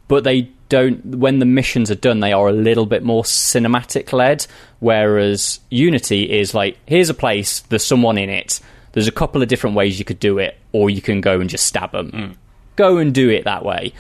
[0.08, 1.04] But they don't.
[1.06, 4.48] When the missions are done, they are a little bit more cinematic-led.
[4.80, 8.60] Whereas Unity is like, here's a place, there's someone in it.
[8.94, 11.50] There's a couple of different ways you could do it, or you can go and
[11.50, 12.10] just stab them.
[12.10, 12.32] Hmm.
[12.76, 13.94] Go and do it that way.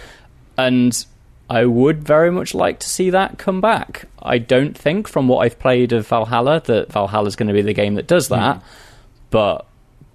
[0.57, 1.05] And
[1.49, 4.05] I would very much like to see that come back.
[4.21, 7.73] I don't think, from what I've played of Valhalla, that Valhalla's going to be the
[7.73, 8.35] game that does hmm.
[8.35, 8.63] that.
[9.29, 9.65] But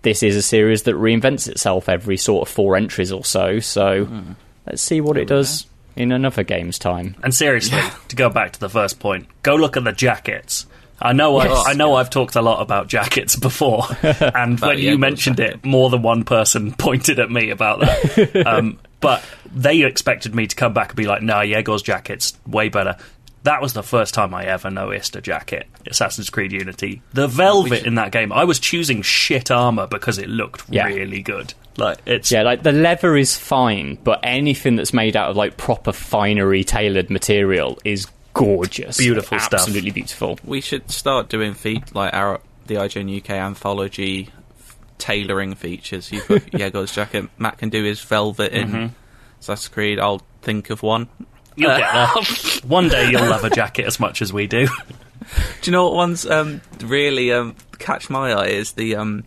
[0.03, 3.61] this is a series that reinvents itself every sort of four entries or so.
[3.61, 4.33] So hmm.
[4.67, 5.67] let's see what it does
[5.97, 7.17] in another game's time.
[7.23, 10.67] And seriously, to go back to the first point, go look at the jackets.
[11.01, 14.99] I know I, I know I've talked a lot about jackets before, and when you
[14.99, 18.43] mentioned it, more than one person pointed at me about that.
[18.47, 19.25] um, but
[19.55, 22.97] they expected me to come back and be like, "No, Jaeger's jacket's way better."
[23.45, 25.69] That was the first time I ever noticed a jacket.
[25.87, 28.33] Assassin's Creed Unity, the velvet in that game.
[28.33, 30.87] I was choosing shit armor because it looked Yeah.
[30.87, 31.55] really good.
[31.77, 35.57] Like it's Yeah, like the leather is fine, but anything that's made out of like
[35.57, 38.97] proper finery tailored material is gorgeous.
[38.99, 39.61] Beautiful stuff.
[39.61, 40.39] Absolutely beautiful.
[40.45, 46.13] We should start doing feat like our the IGN UK anthology f- tailoring features.
[46.13, 47.29] You've got Jaeger's jacket.
[47.39, 48.95] Matt can do his velvet in Mm-hmm.
[49.41, 49.99] Assassin's Creed.
[50.01, 51.09] I'll think of one.
[51.57, 52.09] you'll get there.
[52.69, 54.67] One day you'll love a jacket as much as we do.
[55.63, 59.25] Do you know what one's um, really um, catch my eye is the um,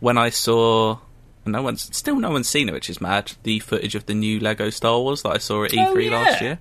[0.00, 0.98] when I saw
[1.44, 3.32] no one's still no one's seen it, which is mad.
[3.44, 6.10] The footage of the new Lego Star Wars that I saw at E3 Oh, yeah.
[6.10, 6.58] last year.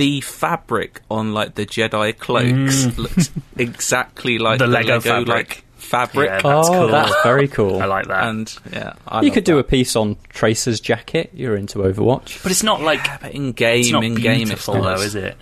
[0.00, 4.58] The fabric on like the Jedi cloaks looks exactly like Mm.
[4.60, 5.28] The the, Lego fabric.
[5.28, 6.28] like fabric.
[6.30, 6.88] Yeah, That's oh, cool.
[6.88, 7.82] that's very cool.
[7.82, 8.24] I like that.
[8.28, 9.60] and yeah, I you love could do that.
[9.60, 11.30] a piece on Tracer's jacket.
[11.34, 12.42] You're into Overwatch.
[12.42, 15.14] but it's not like But in game, it's not in game, it's beautiful though, is
[15.14, 15.36] it?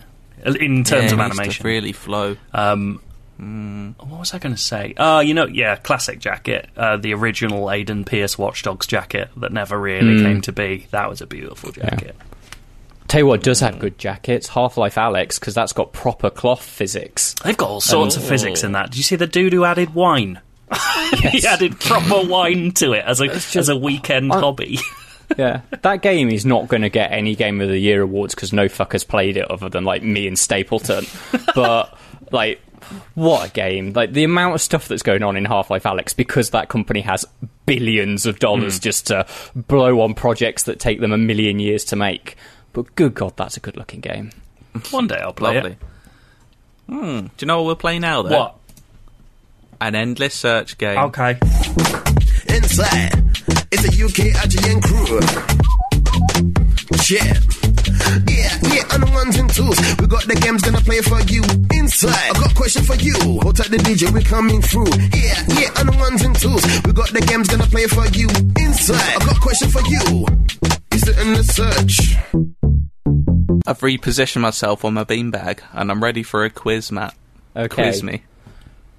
[0.45, 2.37] In terms Yeah, of it needs to animation, really flow.
[2.53, 3.01] Um,
[3.39, 4.95] what was I going to say?
[4.97, 9.79] Oh, you know, yeah, classic jacket, uh, the original Aiden Pearce Watchdogs jacket that never
[9.79, 10.89] really came to be.
[10.91, 12.17] That was a beautiful jacket.
[13.09, 16.63] Tell you what does have good jackets, Half Life Alyx, because that's got proper cloth
[16.63, 17.35] physics.
[17.43, 18.29] They've got all sorts of Oh.
[18.29, 18.91] physics in that.
[18.91, 20.41] Did you see the dude who added wine?
[21.31, 24.79] he added proper wine to it as a as a weekend hobby.
[25.37, 28.53] Yeah, that game is not going to get any Game of the Year awards because
[28.53, 31.05] no fuckers played it other than like me and Stapleton.
[31.55, 31.97] but
[32.31, 32.61] like,
[33.15, 33.93] what a game!
[33.93, 37.01] Like the amount of stuff that's going on in Half Life Alyx because that company
[37.03, 37.27] has
[37.67, 38.83] billions of dollars hmm.
[38.83, 42.37] just to blow on projects that take them a million years to make.
[42.73, 44.31] But good God, that's a good looking game.
[44.91, 45.77] One day I'll play Lovely.
[46.89, 47.21] Hmm.
[47.21, 48.21] Do you know what we'll play now?
[48.21, 48.29] it.
[48.31, 48.39] Though?
[48.39, 48.55] What?
[49.81, 50.99] An endless search game.
[50.99, 51.39] Okay.
[52.49, 53.13] Inside,
[53.71, 55.21] it's a UK IGN crew.
[57.09, 57.35] Yeah.
[58.27, 59.79] Yeah, yeah, on the ones and twos.
[60.01, 61.43] We got the games gonna play for you.
[61.79, 63.15] Inside, I got a question for you.
[63.43, 64.89] Hold tight the DJ, we coming through.
[65.13, 66.65] Yeah, yeah, on the ones and twos.
[66.85, 68.29] We got the games gonna play for you.
[68.57, 70.27] Inside, I got a question for you.
[70.93, 72.55] Is it in the search?
[73.67, 77.15] I've repositioned myself on my beanbag and I'm ready for a quiz, Matt.
[77.57, 78.23] Okay, Quiz me.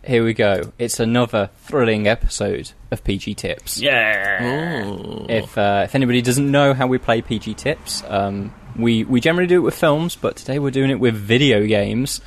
[0.03, 0.73] here we go.
[0.77, 3.79] It's another thrilling episode of PG Tips.
[3.79, 4.83] Yeah.
[5.29, 9.47] If uh, if anybody doesn't know how we play PG Tips, um, we we generally
[9.47, 12.21] do it with films, but today we're doing it with video games,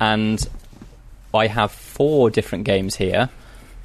[0.00, 0.44] and
[1.32, 3.28] I have four different games here,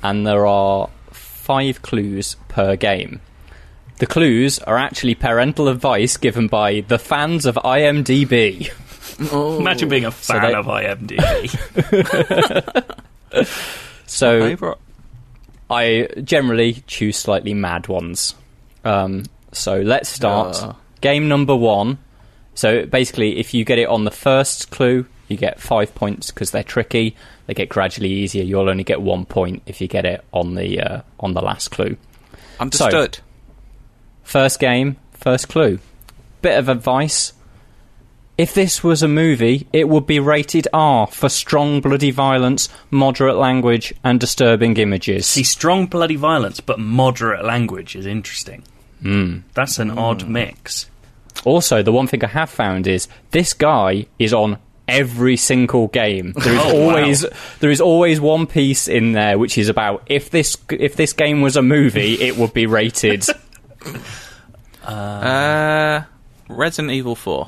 [0.01, 3.21] and there are five clues per game.
[3.97, 8.69] The clues are actually parental advice given by the fans of IMDb.
[9.59, 11.49] Imagine being a fan they- of IMDb.
[14.05, 14.75] So
[15.69, 18.35] I generally choose slightly mad ones.
[18.83, 20.61] Um, so let's start.
[20.61, 20.73] Uh.
[21.01, 21.97] Game number one.
[22.53, 26.51] So basically, if you get it on the first clue, you get five points because
[26.51, 27.15] they're tricky.
[27.47, 28.43] They get gradually easier.
[28.43, 31.71] You'll only get one point if you get it on the uh, on the last
[31.71, 31.97] clue.
[32.59, 33.19] Understood.
[34.23, 35.79] First game, first clue.
[36.41, 37.33] Bit of advice.
[38.37, 43.35] If this was a movie, it would be rated R for strong bloody violence, moderate
[43.35, 45.27] language, and disturbing images.
[45.27, 48.63] See, strong bloody violence, but moderate language is interesting.
[49.03, 49.43] Mm.
[49.53, 50.89] That's an odd mix.
[51.45, 54.57] Also, the one thing I have found is this guy is on
[54.87, 56.33] every single game.
[56.33, 56.95] There is Oh, wow.
[56.95, 57.25] always
[57.59, 61.41] there is always one piece in there which is about if this if this game
[61.41, 63.25] was a movie, it would be rated.
[64.83, 66.03] Uh,
[66.49, 67.47] Resident Evil 4.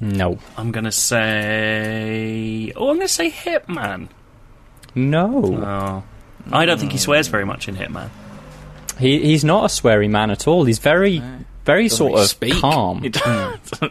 [0.00, 2.72] no, I'm going to say.
[2.76, 4.08] Oh, I'm going to say Hitman.
[4.94, 6.02] no, Oh.
[6.50, 8.08] I don't think he swears very much in Hitman.
[8.98, 10.64] he he's not a sweary man at all.
[10.64, 11.22] He's very
[11.64, 12.54] very sort of Speak.
[12.54, 13.02] calm.
[13.02, 13.88] He doesn't- he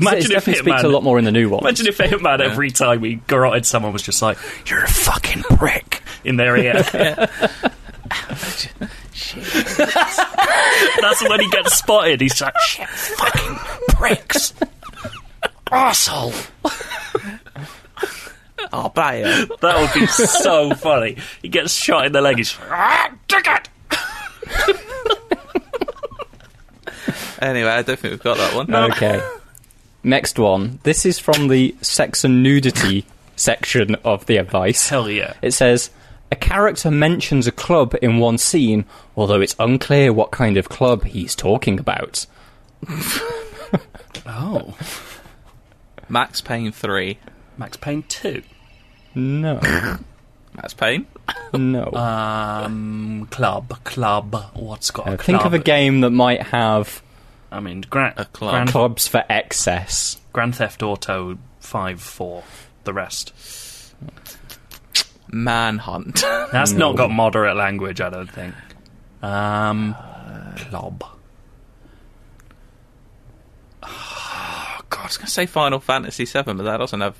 [0.00, 1.60] Imagine if definitely speaks a lot more in the new one.
[1.60, 6.02] Imagine if Hitman every time he garroted someone was just like, "You're a fucking prick"
[6.24, 6.82] in their ear.
[11.00, 12.20] That's when he gets spotted.
[12.20, 13.56] He's like, "Shit, fucking
[13.96, 14.54] pricks,
[15.70, 16.32] asshole."
[18.72, 19.60] I'll buy it.
[19.60, 21.18] That would be so funny.
[21.42, 22.38] He gets shot in the leg.
[22.38, 23.68] He's like, ah, dig it.
[27.40, 28.72] Anyway, I don't think we've got that one.
[28.92, 29.20] Okay.
[30.04, 30.78] next one.
[30.84, 33.04] This is from the sex and nudity
[33.36, 34.88] section of the advice.
[34.88, 35.34] Hell yeah.
[35.42, 35.90] It says
[36.32, 38.84] a character mentions a club in one scene,
[39.16, 42.26] although it's unclear what kind of club he's talking about.
[44.26, 44.76] Oh.
[46.08, 47.18] Max Payne 3.
[47.56, 48.42] Max Payne 2.
[49.14, 49.58] No,
[50.54, 51.06] Max Payne?
[51.54, 51.90] no.
[51.94, 54.34] Um, club, club.
[54.54, 55.24] What's got a Uh, club?
[55.26, 57.02] think of a game that might have
[57.50, 58.52] I mean, Gra- A club.
[58.52, 60.18] Grand, clubs for excess.
[60.32, 62.42] Grand Theft Auto 5 4.
[62.84, 63.32] The rest.
[65.32, 66.20] Manhunt.
[66.52, 68.54] That's not got moderate language, I don't think.
[69.22, 69.94] Um,
[70.56, 71.04] club.
[73.82, 77.16] oh, God, I was going to say Final Fantasy 7, but that doesn't have.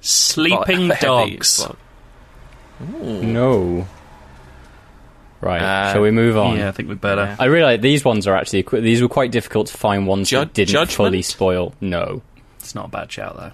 [0.00, 1.66] Sleeping heavy dogs.
[2.80, 3.86] No.
[5.40, 6.56] Right, Uh, shall we move on?
[6.56, 7.22] Yeah, I think we better.
[7.22, 7.36] Yeah.
[7.38, 10.52] I realise these ones are actually these were quite difficult to find ones Ju- that
[10.52, 10.92] didn't Judgment?
[10.96, 11.74] fully spoil.
[11.80, 12.22] No,
[12.58, 13.50] It's not a bad shout, though.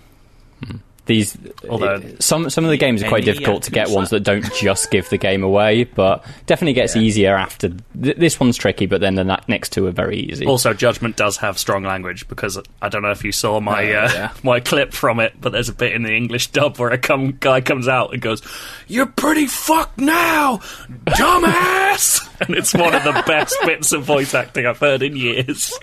[1.07, 1.37] These
[1.69, 4.45] Although- it- some some of the games are quite difficult to get ones that don't
[4.55, 7.69] just give the game away, but definitely gets easier after.
[8.01, 10.47] Th- this one's tricky, but then the na- next two are very easy.
[10.47, 14.05] Also, Judgment does have strong language because I don't know if you saw my Oh,
[14.05, 14.33] uh, yeah.
[14.43, 17.37] my clip from it, but there's a bit in the English dub where a come,
[17.39, 18.41] guy comes out and goes,
[18.89, 20.61] "You're pretty fucked now,
[21.07, 25.79] dumbass," and it's one of the best bits of voice acting I've heard in years.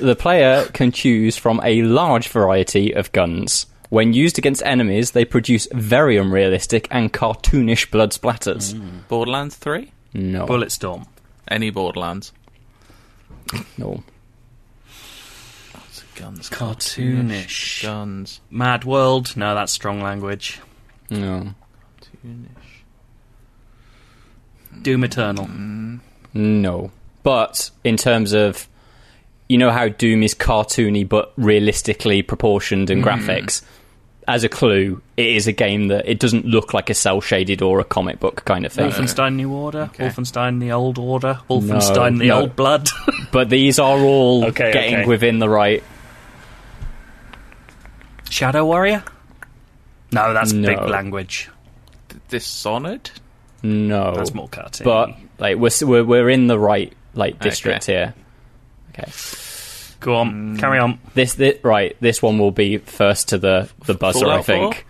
[0.00, 3.66] The player can choose from a large variety of guns.
[3.90, 8.74] When used against enemies, they produce very unrealistic and cartoonish blood splatters.
[8.74, 9.06] Mm.
[9.08, 9.92] Borderlands 3?
[10.14, 11.06] No, Bulletstorm.
[11.48, 12.32] Any Borderlands?
[13.78, 14.02] no.
[16.16, 16.48] Guns.
[16.48, 17.82] Cartoonish.
[17.82, 18.40] Guns.
[18.50, 19.36] Mad World.
[19.36, 20.60] No, that's strong language.
[21.10, 21.54] No.
[22.00, 22.82] Cartoonish.
[24.82, 25.46] Doom Eternal.
[25.46, 26.00] Mm.
[26.34, 26.90] No.
[27.22, 28.68] But in terms of
[29.48, 33.06] you know how Doom is cartoony but realistically proportioned and mm.
[33.06, 33.62] graphics.
[34.26, 37.60] As a clue, it is a game that it doesn't look like a cell shaded
[37.60, 38.90] or a comic book kind of thing.
[38.90, 39.90] Wolfenstein New Order.
[39.92, 40.08] Okay.
[40.08, 41.40] Wolfenstein The Old Order.
[41.50, 42.40] Wolfenstein The no.
[42.40, 42.88] Old Blood.
[43.32, 45.06] But these are all Okay, getting okay.
[45.06, 45.82] within the right.
[48.30, 49.04] Shadow Warrior.
[50.12, 50.68] No, that's No.
[50.68, 51.50] big language.
[52.28, 53.10] Dishonored?
[53.62, 54.84] No, That's more cartoony.
[54.84, 58.14] but like we're, we're we're in the right like district here.
[58.96, 59.10] Okay,
[60.00, 60.58] go on, mm.
[60.58, 61.00] carry on.
[61.14, 61.96] this, this right.
[62.00, 64.26] This one will be first to the the buzzer.
[64.26, 64.86] I Fallout think.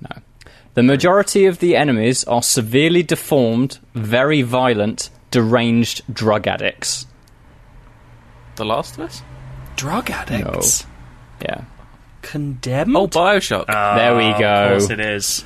[0.00, 0.22] No,
[0.74, 7.06] the majority of the enemies are severely deformed, very violent, deranged drug addicts.
[8.56, 9.22] The Last of Us?
[9.76, 10.86] Drug addicts.
[11.42, 11.64] Yeah,
[12.22, 12.96] Condemned.
[12.96, 13.66] Oh, Bioshock.
[13.66, 14.68] there we ah, Of go.
[14.70, 15.44] course it is.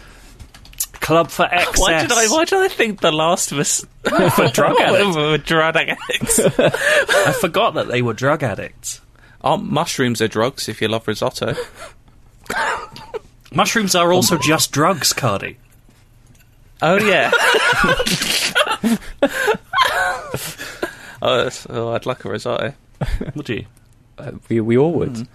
[1.00, 1.78] Club for Excess.
[1.78, 2.28] why did I?
[2.28, 5.16] Why did I think The Last of Us for drug addicts?
[5.16, 6.38] were drug addicts?
[6.58, 9.00] I forgot that they were drug addicts.
[9.40, 11.54] Aren't mushrooms are drugs if you love risotto?
[13.52, 15.56] Mushrooms are also just drugs, Cardy.
[16.82, 17.30] Oh yeah.
[21.22, 22.74] oh, that's- oh, I'd like a risotto.
[23.34, 23.66] Would you?
[24.20, 25.26] Uh, we we all would.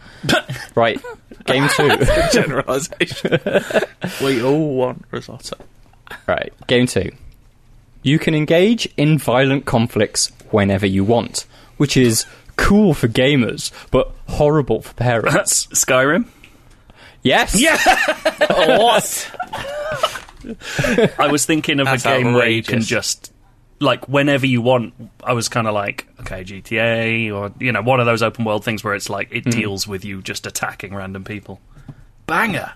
[0.76, 1.02] right,
[1.46, 1.90] game two.
[2.32, 3.40] Generalisation.
[4.24, 5.58] we all want risotto.
[6.28, 7.12] Right, game two.
[8.04, 12.26] You can engage in violent conflicts whenever you want, which is
[12.56, 15.66] cool for gamers, but horrible for parents.
[15.74, 16.26] Skyrim.
[17.24, 17.60] yes?
[17.60, 17.78] Yeah.
[18.78, 19.32] what?
[21.18, 23.32] I was thinking of That's a game where you can just
[23.80, 24.94] like whenever you want.
[25.24, 28.64] I was kind of like, okay, GTA or you know one of those open world
[28.64, 31.60] things where it's like it deals with you just attacking random people.
[32.28, 32.72] Banger.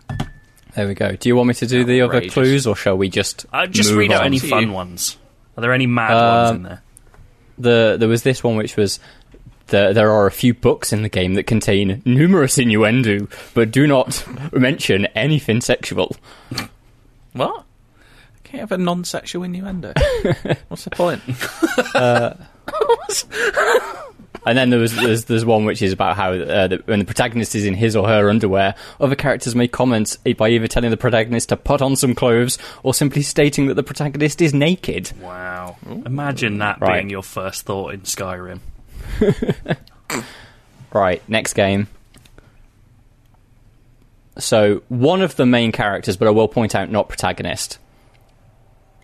[0.75, 1.15] There we go.
[1.15, 3.89] Do you want me to do the other clues, or shall we just Uh, just
[3.89, 4.27] move read out on?
[4.27, 4.71] any fun you.
[4.71, 5.17] ones.
[5.57, 6.81] Are there any mad ones Um, in there?
[7.57, 8.99] the there was this one which was
[9.67, 13.85] the, there are a few books in the game that contain numerous innuendo, but do
[13.87, 14.23] not
[14.53, 16.15] mention anything sexual.
[17.33, 17.65] What?
[18.49, 19.93] Can't have a non-sexual innuendo.
[20.67, 21.21] What's the point?
[24.45, 27.05] And then there was there's, there's one which is about how uh, the, when the
[27.05, 30.97] protagonist is in his or her underwear, other characters may comment by either telling the
[30.97, 35.11] protagonist to put on some clothes or simply stating that the protagonist is naked.
[35.21, 35.75] Wow.
[36.05, 36.99] Imagine that Right.
[36.99, 38.59] being your first thought in Skyrim.
[40.91, 41.87] Right, next game.
[44.39, 47.77] So one of the main characters, but I will point out not protagonist,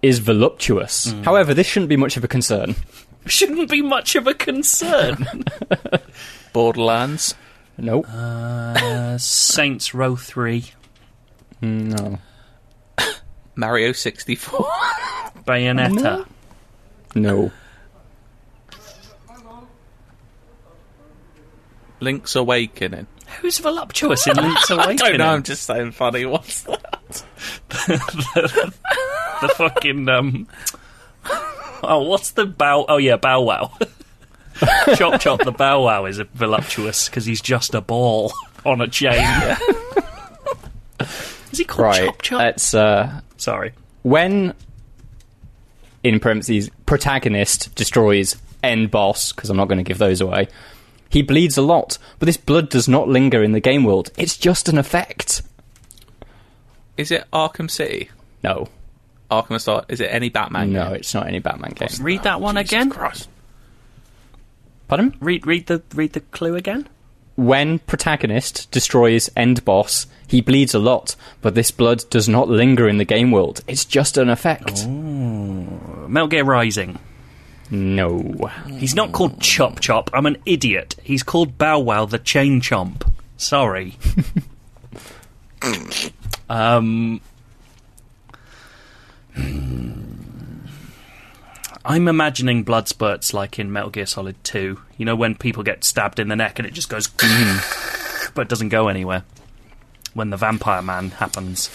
[0.06, 1.12] is voluptuous.
[1.24, 2.76] However, this shouldn't be much of a concern.
[3.28, 5.46] Shouldn't be much of a concern.
[6.54, 7.34] Borderlands.
[7.76, 8.06] Nope.
[8.08, 10.64] uh, Saints Row 3.
[11.62, 12.20] no.
[13.56, 14.60] Mario 64.
[15.48, 16.28] Bayonetta.
[17.16, 17.52] No.
[22.00, 23.08] Link's Awakening.
[23.42, 24.98] Who's voluptuous in Link's I Awakening?
[24.98, 25.28] don't know.
[25.30, 26.26] I'm just saying funny.
[26.26, 27.02] What's that?
[29.42, 30.48] The fucking um.
[31.84, 32.86] Oh, what's the bow?
[32.88, 33.72] Oh yeah, Bow Wow.
[34.96, 38.32] chop Chop the Bow Wow is a voluptuous because he's just a ball
[38.66, 39.26] on a chain.
[41.52, 42.06] is he called Right.
[42.06, 42.40] Chop Chop?
[42.40, 43.74] Let's uh, Sorry.
[44.04, 44.54] when
[46.04, 50.48] in parentheses protagonist destroys end boss because I'm not going to give those away.
[51.10, 54.12] He bleeds a lot, but this blood does not linger in the game world.
[54.18, 55.42] It's just an effect.
[56.98, 58.10] Is it Arkham City?
[58.44, 58.70] No,
[59.32, 59.86] Arkham Asylum?
[59.88, 60.72] Is it any Batman?
[60.72, 60.96] no, game?
[60.96, 61.90] it's not any Batman game.
[62.02, 62.90] Read that one Jesus again.
[62.90, 63.30] Christ.
[64.88, 65.16] Pardon?
[65.20, 66.88] Read read the read the clue again.
[67.36, 72.88] When protagonist destroys end boss, he bleeds a lot, but this blood does not linger
[72.88, 73.62] in the game world.
[73.68, 74.88] It's just an effect.
[74.88, 76.98] Metal Gear Rising.
[77.70, 78.50] No.
[78.68, 80.10] He's not called Chop Chop.
[80.14, 80.96] I'm an idiot.
[81.04, 83.12] He's called Bow Wow the Chain Chomp.
[83.38, 83.98] Sorry.
[86.50, 87.22] um.
[91.86, 94.80] I'm imagining blood spurts like in Metal Gear Solid 2.
[94.98, 97.08] You know when people get stabbed in the neck and it just goes,
[98.34, 99.24] but doesn't go anywhere.
[100.14, 101.70] When the Vampire Man happens.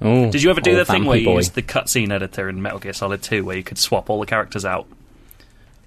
[0.00, 1.36] Oh, Did you ever do the thing where you boy.
[1.36, 4.26] used the cutscene editor in Metal Gear Solid 2 where you could swap all the
[4.26, 4.86] characters out?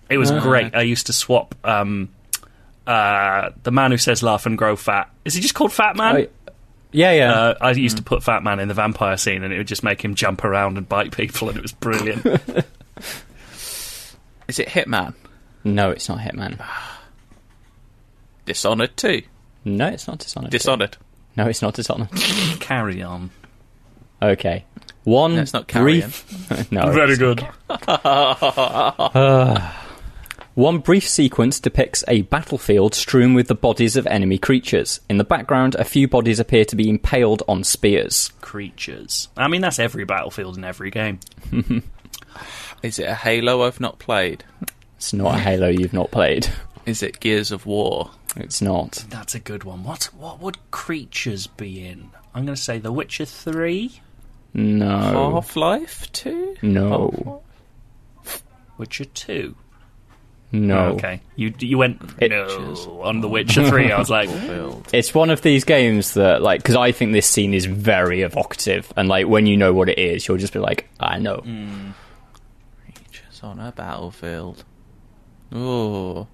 [0.10, 0.74] It was great.
[0.76, 2.10] I used to swap um,
[2.86, 5.10] uh, the man who says laugh and grow fat.
[5.26, 6.16] Is he just called Fat Man?
[6.16, 6.28] Oh,
[6.98, 7.32] yeah, yeah.
[7.32, 9.84] Uh, I used to put Fat Man in the vampire scene and it would just
[9.84, 12.26] make him jump around and bite people and it was brilliant.
[14.48, 15.14] Is it Hitman?
[15.64, 16.64] no, it's not Hitman.
[18.45, 19.22] Dishonored 2?
[19.66, 20.52] No, it's not Dishonored.
[20.52, 20.98] Dishonored.
[21.36, 22.10] No, it's not Dishonored.
[22.60, 23.30] Carry on.
[24.22, 24.64] Okay.
[25.04, 26.10] One No, it's not Carrion.
[26.10, 26.72] brief.
[26.72, 27.45] no, Very it's- good.
[30.58, 34.99] One brief sequence depicts a battlefield strewn with the bodies of enemy creatures.
[35.08, 38.32] In the background, a few bodies appear to be impaled on spears.
[38.41, 39.28] Creatures.
[39.38, 41.20] I mean, that's every battlefield in every game.
[42.82, 44.45] Is it a Halo I've not played?
[44.95, 46.47] It's not a Halo you've not played.
[46.88, 48.10] Is it Gears of War?
[48.36, 49.05] It's not.
[49.12, 49.84] That's a good one.
[49.84, 52.10] What what would creatures be in?
[52.34, 54.01] I'm going to say The Witcher 3,
[54.55, 55.34] No.
[55.36, 56.55] Half Life 2?
[56.64, 57.43] No.
[58.80, 59.55] Witcher 2.
[60.52, 60.89] No.
[60.93, 61.20] Okay.
[61.36, 62.45] You you went It- no
[63.04, 63.91] on The Witcher 3.
[63.91, 64.30] I was like,
[64.93, 68.91] It's one of these games that, like, because I think this scene is very evocative,
[68.95, 71.38] and like when you know what it is, you'll just be like, I know.
[71.38, 71.89] Hmm.
[72.95, 74.64] Creatures on a battlefield.
[75.52, 76.28] Oh,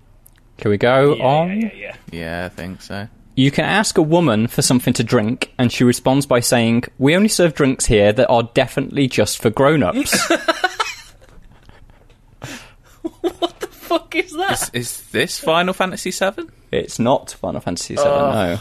[0.58, 1.62] Can we go yeah, on?
[1.62, 1.96] yeah, yeah, yeah.
[2.12, 3.08] yeah, I think so.
[3.36, 7.16] You can ask a woman for something to drink, and she responds by saying, "We
[7.16, 10.16] only serve drinks here that are definitely just for grown-ups."
[13.94, 14.54] Fuck is that?
[14.54, 16.48] Is, is this Final Fantasy VII?
[16.72, 18.04] it's not Final Fantasy VII.
[18.04, 18.60] no.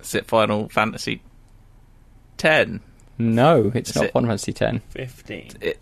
[0.00, 1.22] Is it Final Fantasy
[2.36, 2.80] Ten?
[3.18, 4.80] No, it's Is not it- Final Fantasy Ten.
[4.90, 5.52] 15.
[5.60, 5.78] It.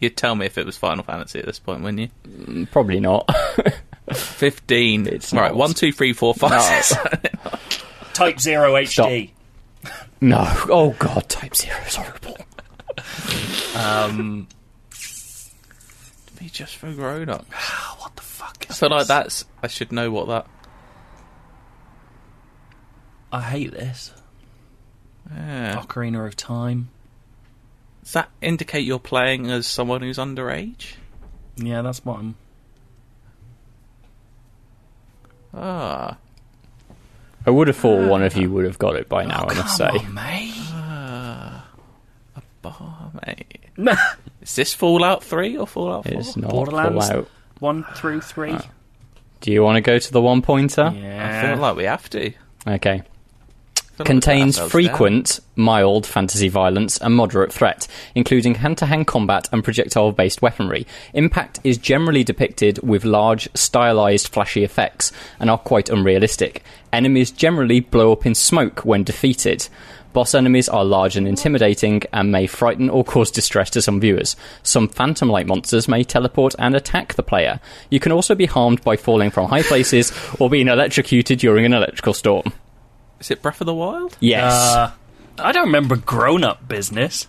[0.00, 2.66] You'd tell me if it was Final Fantasy at this point, wouldn't you?
[2.66, 3.30] Probably not.
[4.12, 5.06] Fifteen.
[5.06, 5.48] It's right.
[5.52, 5.56] not.
[5.56, 6.60] One, two, three, four, five.
[6.62, 6.92] six.
[8.12, 9.30] Type 0 HD.
[10.20, 10.44] no.
[10.68, 12.36] Oh god, Type Zero is horrible.
[13.76, 14.48] Um,
[16.38, 17.46] Be just for grown up.
[17.52, 19.44] Ah, what the fuck I is feel like that's.
[19.62, 20.46] I should know what that.
[23.32, 24.12] I hate this.
[25.30, 25.76] Yeah.
[25.76, 26.90] Ocarina of Time.
[28.02, 30.94] Does that indicate you're playing as someone who's underage?
[31.56, 32.36] Yeah, that's what I'm.
[35.54, 36.18] Ah.
[37.46, 39.46] I would have thought ah, one of you would have got it by oh, now.
[39.46, 39.86] I Come must say.
[39.86, 40.52] on, mate.
[42.64, 43.60] Oh, mate.
[44.46, 46.20] Is this Fallout 3 or Fallout 4?
[46.20, 47.08] It's not Borderlands?
[47.08, 47.28] Fallout.
[47.58, 48.52] One through three.
[48.52, 48.64] Ah.
[49.40, 50.92] Do you want to go to the one pointer?
[50.94, 51.42] Yeah.
[51.42, 52.32] I feel like we have to.
[52.66, 52.98] Okay.
[52.98, 53.04] feel
[53.98, 58.86] like Contains we let ourselves frequent, mild fantasy violence and moderate threat, including hand to
[58.86, 60.86] hand combat and projectile based weaponry.
[61.12, 66.62] Impact is generally depicted with large, stylized, flashy effects and are quite unrealistic.
[66.92, 69.68] Enemies generally blow up in smoke when defeated.
[70.16, 74.34] Boss enemies are large and intimidating and may frighten or cause distress to some viewers.
[74.62, 77.60] Some phantom like monsters may teleport and attack the player.
[77.90, 81.74] You can also be harmed by falling from high places or being electrocuted during an
[81.74, 82.54] electrical storm.
[83.20, 84.16] Is it Breath of the Wild?
[84.20, 84.54] Yes.
[84.54, 84.92] Uh,
[85.38, 87.28] I don't remember grown up business.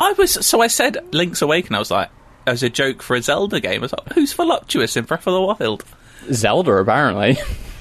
[0.00, 0.46] I was.
[0.46, 1.76] So I said Link's Awakening.
[1.76, 2.08] I was like,
[2.46, 3.80] as a joke for a Zelda game.
[3.80, 5.84] I was like, who's voluptuous in Breath of the Wild?
[6.32, 7.36] Zelda, apparently.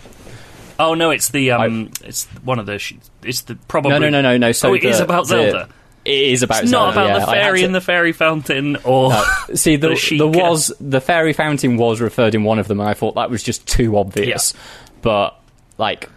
[0.80, 2.80] Oh no, it's the um, it's one of the.
[2.80, 3.91] Sh- it's the probably.
[3.91, 4.51] No, no, no, no, no.
[4.51, 5.69] So oh, it is the- about the- Zelda.
[6.05, 6.63] it is about Zelda.
[6.65, 7.19] It's not about yeah.
[7.19, 9.24] the fairy to- in the fairy fountain or No,
[9.55, 12.89] see, the, the the, was the fairy fountain was referred in one of them, and
[12.89, 14.53] I thought that was just too obvious.
[15.01, 15.39] But
[15.78, 16.09] like,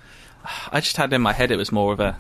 [0.72, 2.16] I just had in my head it was more of a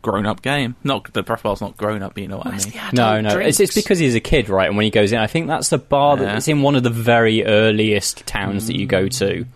[0.00, 0.74] grown-up game.
[0.82, 2.72] Not the profile's not grown up, but you know what I mean.
[2.92, 4.66] no, no, it's, it's because he's a kid, right?
[4.66, 6.24] And when he goes in, I think that's the bar Yeah.
[6.24, 9.46] that it's in one of the very earliest towns that you go to.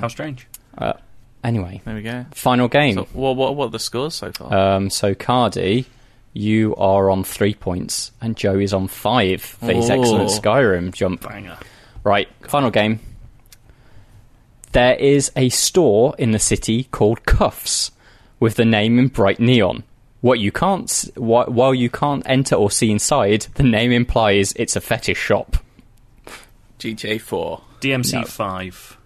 [0.00, 0.46] how strange.
[0.80, 0.94] Uh,
[1.44, 2.24] anyway, There we go.
[2.32, 2.94] final game.
[2.94, 4.52] So, what, what, what are the scores so far?
[4.76, 5.84] Um, so Cardy,
[6.32, 11.28] you are on three points, and Joe is on five for his excellent Skyrim jump.
[11.28, 11.58] Banger.
[12.02, 13.00] Right, final game.
[14.72, 17.90] There is a store in the city called Cuffs,
[18.38, 19.82] with the name in bright neon.
[20.20, 24.76] What you can't, wh- while you can't enter or see inside, the name implies it's
[24.76, 25.56] a fetish shop.
[26.78, 28.22] GTA 4, DMC No.
[28.24, 28.96] five,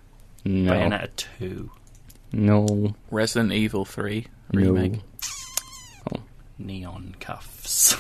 [0.44, 1.70] No, Bayonetta two,
[2.32, 4.60] no, Resident Evil 3 no.
[4.72, 5.00] remake.
[6.14, 6.20] Oh.
[6.58, 7.96] neon cuffs.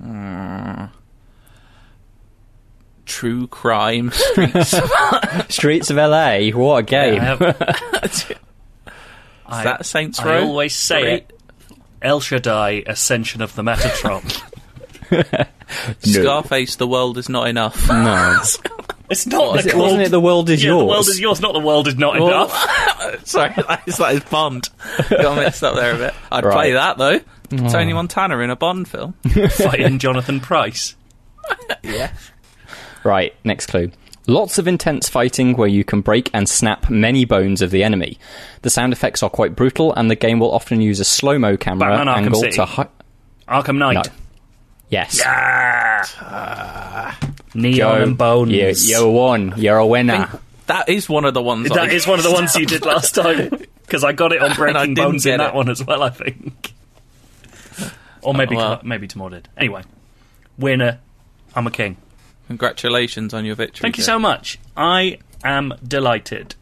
[3.06, 4.74] True Crime Streets.
[5.54, 6.50] Streets of LA.
[6.50, 7.20] What a game!
[7.22, 7.34] I
[8.04, 8.24] Is
[9.46, 10.30] I- that Saints Row?
[10.32, 11.12] I always say Three?
[11.12, 11.32] it.
[12.02, 14.22] El Shaddai, Ascension of the Metatron.
[15.98, 17.88] Scarface, The World Is Not Enough.
[17.88, 18.38] no,
[19.10, 20.10] it's not Is the it- wasn't it?
[20.10, 20.80] The world is yeah, yours.
[20.80, 23.24] The world is yours, not the world is not Well, enough.
[23.26, 23.52] Sorry,
[23.86, 24.68] it's like it's Bond.
[25.10, 26.14] Got mixed up there a bit.
[26.32, 26.52] I'd Right.
[26.54, 27.20] play that though.
[27.52, 27.68] Oh.
[27.68, 29.14] Tony Montana in a Bond film.
[29.50, 30.94] Fighting Jonathan Pryce.
[31.82, 32.12] yeah.
[33.02, 33.90] Right, next clue.
[34.26, 38.18] Lots of intense fighting where you can break and snap many bones of the enemy.
[38.62, 41.56] The sound effects are quite brutal, and the game will often use a slow mo
[41.56, 42.56] camera Batman angle City.
[42.56, 42.64] to.
[42.66, 42.88] Hi-
[43.48, 43.94] Arkham Knight.
[43.94, 44.02] no.
[44.90, 45.20] Yes.
[45.24, 47.18] Ah.
[47.54, 48.50] Neon Joe, and Bones.
[48.88, 49.54] You, you won.
[49.56, 50.28] You're a winner.
[50.66, 51.70] That is one of the ones.
[51.70, 53.50] I- That is one of the ones you did last time.
[53.90, 55.54] Because I got it on I Breaking didn't Bones in that it.
[55.56, 56.72] one as well, I think.
[58.22, 58.80] Or maybe Oh, well.
[58.84, 59.48] maybe Tamor did.
[59.56, 59.82] Anyway,
[60.56, 61.00] winner.
[61.56, 61.96] I'm a king.
[62.46, 63.82] Congratulations on your victory.
[63.82, 64.60] Thank you so much.
[64.76, 66.54] I am delighted.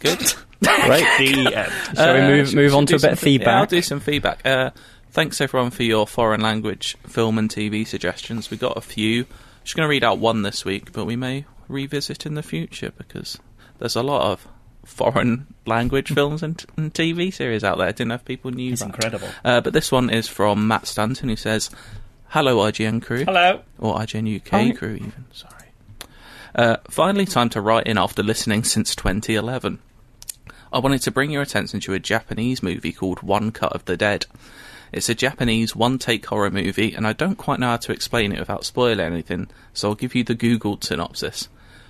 [0.00, 0.34] Good.
[0.62, 1.18] Right.
[1.18, 1.72] The end.
[1.96, 3.46] Shall we Uh, move, move on to a bit of feedback?
[3.46, 4.44] Yeah, I'll do some feedback.
[4.44, 4.70] Uh,
[5.10, 8.50] thanks everyone for your foreign language film and TV suggestions.
[8.50, 9.26] We got a few.
[9.64, 12.92] Just going to read out one this week, but we may revisit in the future
[12.96, 13.38] because
[13.78, 14.46] there's a lot of
[14.84, 17.88] foreign language films and, and TV series out there.
[17.88, 18.72] I didn't know if people knew.
[18.72, 18.86] It's that.
[18.94, 19.28] incredible.
[19.44, 21.70] Uh, but this one is from Matt Stanton, who says,
[22.28, 23.62] "Hello, IGN crew." Hello.
[23.78, 24.70] or IGN UK Hi.
[24.72, 25.24] crew even.
[25.32, 25.52] Sorry.
[26.54, 29.78] Uh, finally, time to write in after listening since 2011.
[30.72, 33.96] I wanted to bring your attention to a Japanese movie called One Cut of the
[33.96, 34.26] Dead.
[34.92, 38.38] It's a Japanese one-take horror movie, and I don't quite know how to explain it
[38.38, 41.48] without spoiling anything, so I'll give you the Googled synopsis.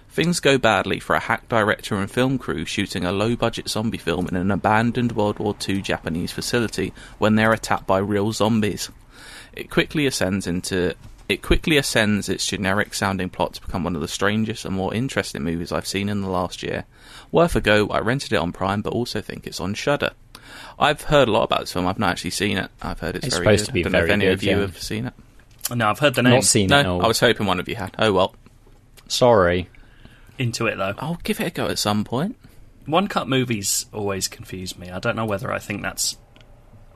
[0.09, 3.99] Things go badly for a hack director and film crew shooting a low budget zombie
[3.99, 8.88] film in an abandoned World War II Japanese facility when they're attacked by real zombies.
[9.53, 10.94] It quickly ascends into
[11.28, 14.94] it quickly ascends its generic sounding plot to become one of the strangest and more
[14.94, 16.84] interesting movies I've seen in the last year.
[17.32, 20.12] Worth a go, I rented it on Prime but also think it's on Shudder.
[20.78, 22.70] I've heard a lot about this film, I've not actually seen it.
[22.82, 23.66] I've heard it's, It's very supposed good.
[23.66, 24.61] to be I don't know if any good, of you yeah.
[24.61, 25.14] have seen it.
[25.74, 26.34] No, I've heard the name.
[26.34, 26.82] Not seen No, it.
[26.84, 27.94] No, I was hoping one of you had.
[27.99, 28.34] Oh well.
[29.09, 29.68] sorry.
[30.38, 30.94] Into it though.
[30.99, 32.36] I'll give it a go at some point.
[32.84, 34.90] One cut movies always confuse me.
[34.90, 36.16] I don't know whether I think that's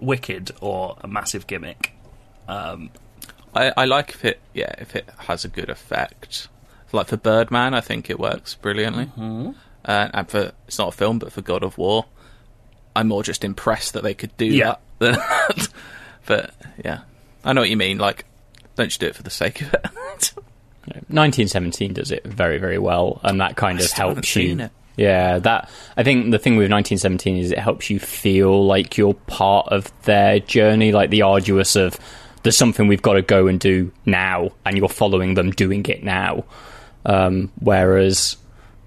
[0.00, 1.92] wicked or a massive gimmick.
[2.48, 2.90] Um,
[3.54, 6.48] I, I like if it yeah if it has a good effect.
[6.92, 9.06] Like for Birdman, I think it works brilliantly.
[9.06, 9.50] Mm-hmm.
[9.84, 12.04] Uh, and for it's not a film, but for God of War,
[12.96, 14.74] I'm more just impressed that they could do Yeah.
[14.98, 15.16] that.
[15.54, 15.66] Than
[16.26, 17.00] but yeah,
[17.44, 17.98] I know what you mean.
[17.98, 18.24] Like,
[18.76, 20.32] don't just do it for the sake of it.
[21.08, 24.68] 1917 does it very, very well, and that kind I of helps you.
[24.96, 29.14] Yeah, that I think the thing with 1917 is it helps you feel like you're
[29.14, 31.96] part of their journey, like the arduous of
[32.42, 36.02] there's something we've got to go and do now, and you're following them doing it
[36.02, 36.44] now.
[37.06, 38.36] Um, whereas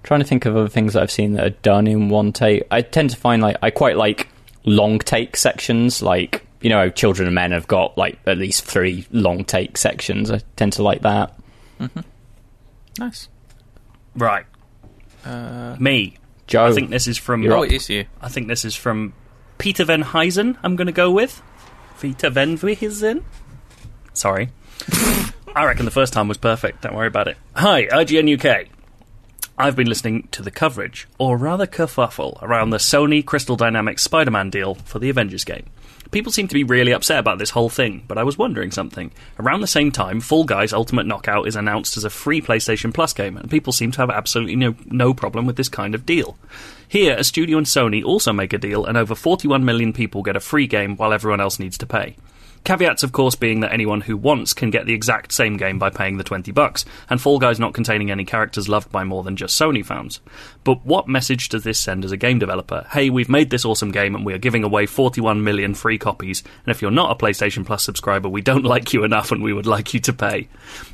[0.04, 2.64] trying to think of other things that I've seen that are done in one take,
[2.72, 4.28] I tend to find like I quite like
[4.66, 9.06] long take sections, like you know, Children of Men have got like at least three
[9.12, 10.32] long take sections.
[10.32, 11.38] I tend to like that.
[11.80, 12.00] Mm-hmm.
[13.00, 13.28] nice.
[14.16, 14.46] right.
[15.26, 16.18] Uh, Me.
[16.48, 17.42] Joe, I think this is from.
[17.44, 17.66] You're Oh, up.
[17.70, 18.06] it is you.
[18.22, 19.14] I think this is from
[19.58, 20.58] Peter Van Heisen.
[20.64, 21.42] I'm going to go with
[22.02, 23.24] Peter Van Heisen.
[24.14, 24.50] Sorry.
[25.56, 26.82] I reckon the first time was perfect.
[26.82, 27.38] Don't worry about it.
[27.56, 28.68] Hi, IGN UK.
[29.56, 34.50] I've been listening to the coverage, or rather kerfuffle, around the Sony Crystal Dynamics Spider-Man
[34.50, 35.68] deal for the Avengers game.
[36.10, 39.12] People seem to be really upset about this whole thing, but I was wondering something.
[39.40, 43.14] Around the same time, Fall Guys Ultimate Knockout is announced as a free PlayStation Plus
[43.14, 46.36] game, and people seem to have absolutely no, no problem with this kind of deal.
[46.88, 50.36] Here, a studio and Sony also make a deal, and over 41 million people get
[50.36, 52.16] a free game while everyone else needs to pay.
[52.64, 55.90] Caveats, of course, being that anyone who wants can get the exact same game by
[55.90, 59.36] paying the 20 bucks, and Fall Guys not containing any characters loved by more than
[59.36, 60.22] just Sony fans.
[60.64, 62.88] But what message does this send as a game developer?
[62.92, 66.42] Hey, we've made this awesome game and we are giving away 41 million free copies,
[66.66, 69.52] and if you're not a PlayStation Plus subscriber, we don't like you enough and we
[69.52, 70.48] would like you to pay.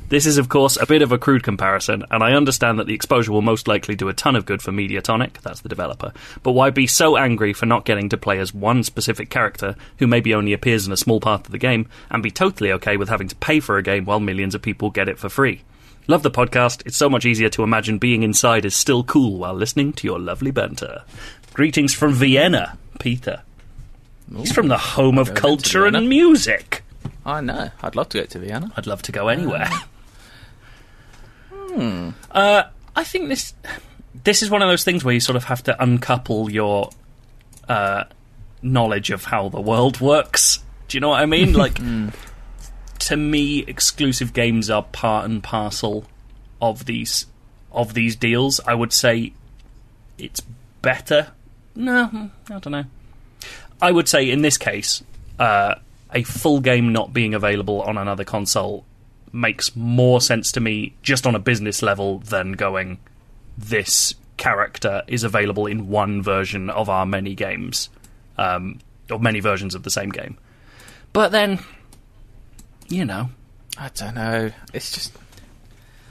[0.08, 2.94] This is, of course, a bit of a crude comparison, and I understand that the
[2.94, 6.12] exposure will most likely do a ton of good for Mediatonic, that's the developer,
[6.42, 10.08] but why be so angry for not getting to play as one specific character who
[10.08, 13.08] maybe only appears in a small part of the game, and be totally okay with
[13.08, 15.62] having to pay for a game while millions of people get it for free?
[16.06, 16.82] Love the podcast.
[16.86, 20.18] It's so much easier to imagine being inside is still cool while listening to your
[20.18, 21.04] lovely banter.
[21.52, 23.42] Greetings from Vienna, Peter.
[24.36, 26.82] He's from the home of culture and music.
[27.26, 27.70] I know.
[27.82, 28.72] I'd love to go to Vienna.
[28.76, 29.68] I'd love to go anywhere.
[32.30, 32.64] Uh,
[32.96, 33.54] I think this
[34.24, 36.90] this is one of those things where you sort of have to uncouple your
[37.68, 38.04] uh,
[38.62, 40.64] knowledge of how the world works.
[40.90, 41.52] Do you know what I mean?
[41.60, 41.78] Like,
[43.00, 46.04] to me, exclusive games are part and parcel
[46.60, 47.26] of these
[47.70, 48.60] of these deals.
[48.66, 49.32] I would say
[50.18, 50.40] it's
[50.82, 51.28] better.
[51.74, 52.84] No, I don't know.
[53.80, 55.02] I would say in this case,
[55.38, 55.76] uh,
[56.12, 58.84] a full game not being available on another console
[59.32, 62.98] makes more sense to me just on a business level than going,
[63.56, 67.90] this character is available in one version of our many games,
[68.38, 70.36] um, or many versions of the same game.
[71.12, 71.58] But then,
[72.88, 73.30] you know,
[73.78, 74.50] I don't know.
[74.72, 75.12] It's just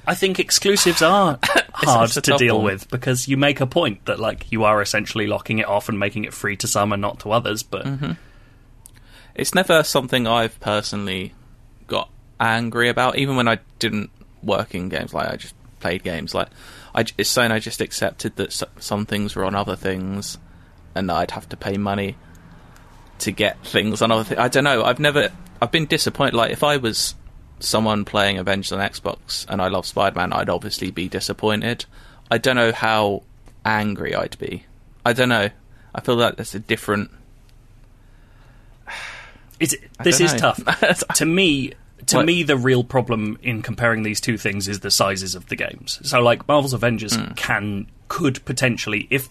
[0.07, 1.39] I think exclusives are
[1.73, 2.65] hard to deal one.
[2.65, 5.99] with because you make a point that like you are essentially locking it off and
[5.99, 7.63] making it free to some and not to others.
[7.63, 8.11] But Mm-hmm.
[9.35, 11.33] it's never something I've personally
[11.87, 13.17] got angry about.
[13.17, 14.09] Even when I didn't
[14.43, 16.33] work in games, like I just played games.
[16.33, 16.49] Like
[16.93, 20.37] I, j- it's saying I just accepted that some things were on other things,
[20.95, 22.15] and that I'd have to pay money
[23.19, 24.39] to get things on other things.
[24.39, 24.83] I don't know.
[24.83, 25.29] I've never.
[25.61, 26.33] I've been disappointed.
[26.35, 27.15] Like if I was
[27.59, 31.85] someone playing Avengers on Xbox and I love Spider Man, I'd obviously be disappointed.
[32.31, 33.23] I don't know how
[33.65, 34.65] angry I'd be.
[35.05, 35.49] I don't know.
[35.93, 37.11] I feel like that's a different.
[39.59, 40.39] it's, this is know.
[40.53, 41.73] tough to me.
[42.07, 45.55] To me, the real problem in comparing these two things is the sizes of the
[45.55, 45.99] games.
[46.09, 47.33] So, like Marvel's Avengers Hmm.
[47.33, 49.29] can could potentially, if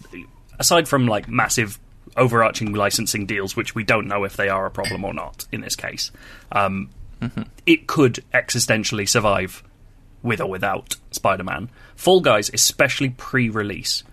[0.59, 1.77] aside from like massive
[2.17, 5.61] overarching licensing deals, which we don't know if they are a problem or not in
[5.61, 6.11] this case,
[6.51, 6.89] um,
[7.21, 7.41] Mm-hmm.
[7.65, 9.61] it could existentially survive
[10.23, 11.69] with or without Spider-Man.
[11.93, 14.03] Fall Guys, especially pre-release,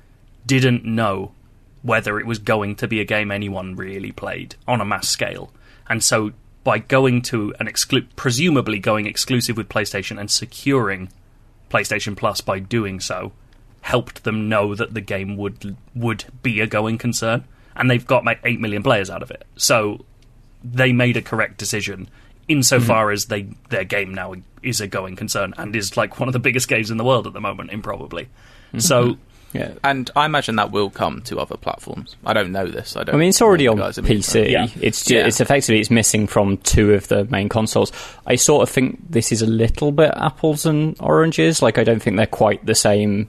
[0.45, 1.31] didn't know
[1.83, 5.53] whether it was going to be a game anyone really played on a mass scale.
[5.89, 6.33] And so
[6.65, 11.09] by going to an exclu- presumably going exclusive with PlayStation and securing
[11.71, 13.31] PlayStation Plus by doing so
[13.83, 17.45] helped them know that the game would would be a going concern
[17.77, 19.45] and they've got like 8 million players out of it.
[19.57, 20.05] So
[20.65, 22.09] they made a correct decision
[22.49, 26.33] insofar as they their game now is a going concern and is like one of
[26.33, 28.25] the biggest games in the world at the moment improbably.
[28.69, 28.79] Mm-hmm.
[28.81, 29.17] So
[29.53, 29.73] Yeah.
[29.83, 32.15] And I imagine that will come to other platforms.
[32.27, 32.95] I don't know this.
[32.97, 33.15] I don't.
[33.15, 34.45] I mean, it's already on the guys at Microsoft.
[34.45, 34.51] PC.
[34.51, 34.67] Yeah.
[34.81, 35.27] It's ju- Yeah.
[35.27, 37.91] it's effectively it's missing from two of the main consoles.
[38.27, 41.63] I sort of think this is a little bit apples and oranges.
[41.63, 43.29] Like I don't think they're quite the same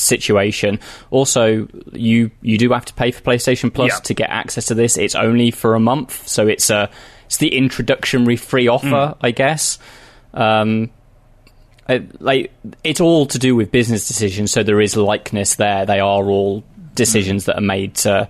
[0.00, 0.80] situation.
[1.10, 3.98] Also, you you do have to pay for PlayStation Plus Yeah.
[4.00, 4.96] to get access to this.
[4.96, 6.90] It's only for a month, so it's a
[7.26, 9.26] it's the introductory free offer, hmm.
[9.26, 9.78] I guess.
[10.34, 10.90] Um,
[11.88, 12.52] I, like
[12.84, 15.86] it's all to do with business decisions, so there is likeness there.
[15.86, 16.64] They are all
[16.94, 17.50] decisions hmm.
[17.50, 18.28] that are made to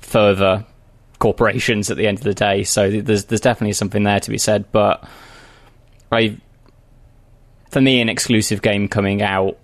[0.00, 0.66] further
[1.18, 2.64] corporations at the end of the day.
[2.64, 4.70] So there's there's definitely something there to be said.
[4.72, 5.04] But
[6.10, 6.36] I,
[7.70, 9.58] for me, an exclusive game coming out,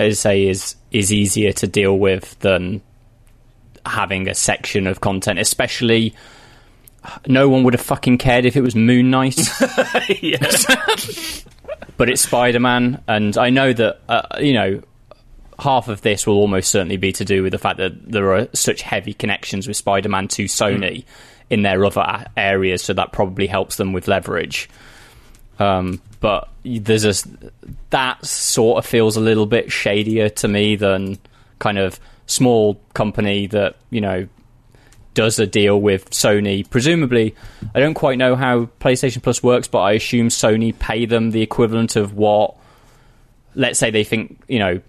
[0.00, 2.80] as I say, is is easier to deal with than
[3.84, 6.14] having a section of content, especially.
[7.26, 9.36] No one would have fucking cared if it was Moon Knight
[11.98, 14.82] but it's Spider Man, and I know that uh, you know
[15.58, 18.48] half of this will almost certainly be to do with the fact that there are
[18.54, 21.04] such heavy connections with Spider Man to Sony
[21.50, 24.70] in their other areas, so that probably helps them with leverage.
[25.58, 27.28] Um, but there's a
[27.90, 31.18] that sort of feels a little bit shadier to me than
[31.58, 34.26] kind of small company that you know
[35.14, 36.68] does a deal with Sony.
[36.68, 37.34] Presumably,
[37.74, 41.40] I don't quite know how PlayStation Plus works, but I assume Sony pay them the
[41.42, 42.56] equivalent of what,
[43.54, 44.80] let's say, they think you know,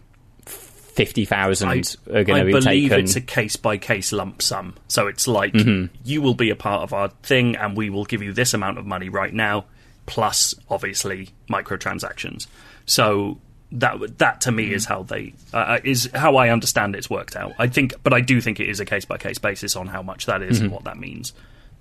[0.46, 1.82] fifty thousand I,
[2.18, 3.04] are going I to be believe taken.
[3.06, 4.76] it's a case by case lump sum.
[4.88, 5.94] So it's like Mm-hmm.
[6.04, 8.78] you will be a part of our thing, and we will give you this amount
[8.80, 9.66] of money right now,
[10.06, 12.48] plus obviously microtransactions.
[12.86, 13.40] So
[13.72, 17.54] that that to me is how they uh, is how I understand it's worked out.
[17.58, 20.02] I think, but I do think it is a case by case basis on how
[20.02, 20.76] much that is and Mm-hmm.
[20.76, 21.34] what that means.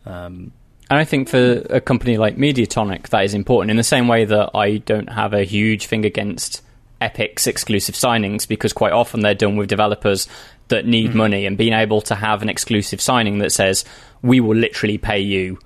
[0.07, 0.53] Um,
[0.91, 4.25] And I think for a company like Mediatonic, that is important in the same way
[4.25, 6.63] that I don't have a huge thing against
[7.01, 10.27] Epic's exclusive signings because quite often they're done with developers
[10.69, 11.19] that need Hmm.
[11.19, 13.85] money and being able to have an exclusive signing that says,
[14.23, 15.59] we will literally pay you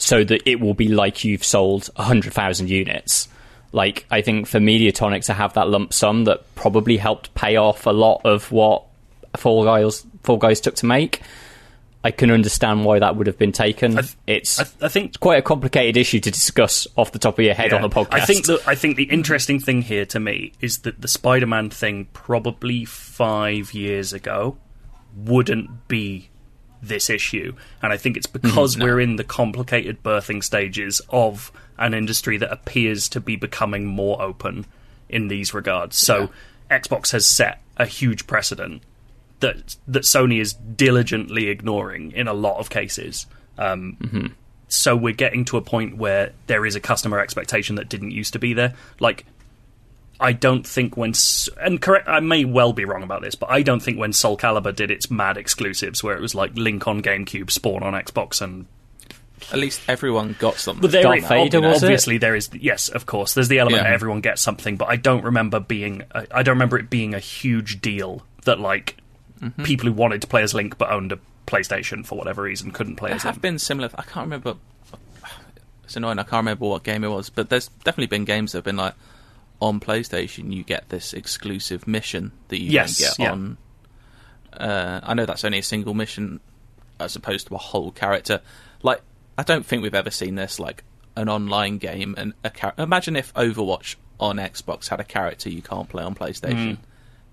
[0.00, 3.28] so that it will be like you've sold 100,000 units.
[3.72, 7.86] Like, I think for Mediatonic to have that lump sum that probably helped pay off
[7.86, 8.84] a lot of what
[9.36, 11.20] Fall Guys, Fall Guys took to make.
[12.02, 13.98] I can understand why that would have been taken.
[13.98, 17.18] I th- it's I, I think it's quite a complicated issue to discuss off the
[17.18, 17.88] top of your head on Yeah.
[17.88, 18.14] the podcast.
[18.14, 21.68] I think the I think the interesting thing here to me is that the Spider-Man
[21.68, 24.56] thing probably five years ago
[25.14, 26.29] wouldn't be
[26.82, 31.94] this issue, and I think it's because we're in the complicated birthing stages of an
[31.94, 34.66] industry that appears to be becoming more open
[35.08, 35.96] in these regards.
[35.96, 36.30] So
[36.70, 38.82] Xbox has set a huge precedent
[39.40, 43.26] that that Sony is diligently ignoring in a lot of cases.
[43.58, 44.34] Um,
[44.68, 48.34] So we're getting to a point where there is a customer expectation that didn't used
[48.34, 48.74] to be there.
[49.00, 49.26] Like,
[50.20, 51.12] I don't think when
[51.60, 54.36] and correct, I may well be wrong about this, but I don't think when Soul
[54.36, 58.40] Calibur did its mad exclusives, where it was like Link on GameCube, Spawn on Xbox,
[58.42, 58.66] and
[59.52, 60.82] At least everyone got something.
[60.82, 61.86] but there Darth is- Vader, was it?
[61.86, 63.34] obviously there is yes, of course.
[63.34, 63.88] There's the element Yeah.
[63.88, 67.14] that everyone gets something, but I don't remember being I I don't remember it being
[67.14, 68.96] a huge deal that like
[69.40, 69.62] Mm-hmm.
[69.62, 72.96] people who wanted to play as Link but owned a PlayStation for whatever reason couldn't
[72.96, 73.40] play There as have him.
[73.40, 73.88] been similar.
[73.94, 74.56] I can't remember.
[75.84, 76.18] It's annoying.
[76.18, 78.76] I can't remember what game it was, but there's definitely been games that have been
[78.76, 78.92] like
[79.60, 80.52] on PlayStation.
[80.52, 83.32] You get this exclusive mission that you Yes, get yeah.
[83.32, 83.56] on.
[84.52, 86.40] Uh, I know that's only a single mission
[86.98, 88.40] as opposed to a whole character.
[88.82, 89.00] Like,
[89.38, 90.84] I don't think we've ever seen this like
[91.16, 95.62] an online game and a char- Imagine if Overwatch on Xbox had a character you
[95.62, 96.78] can't play on PlayStation.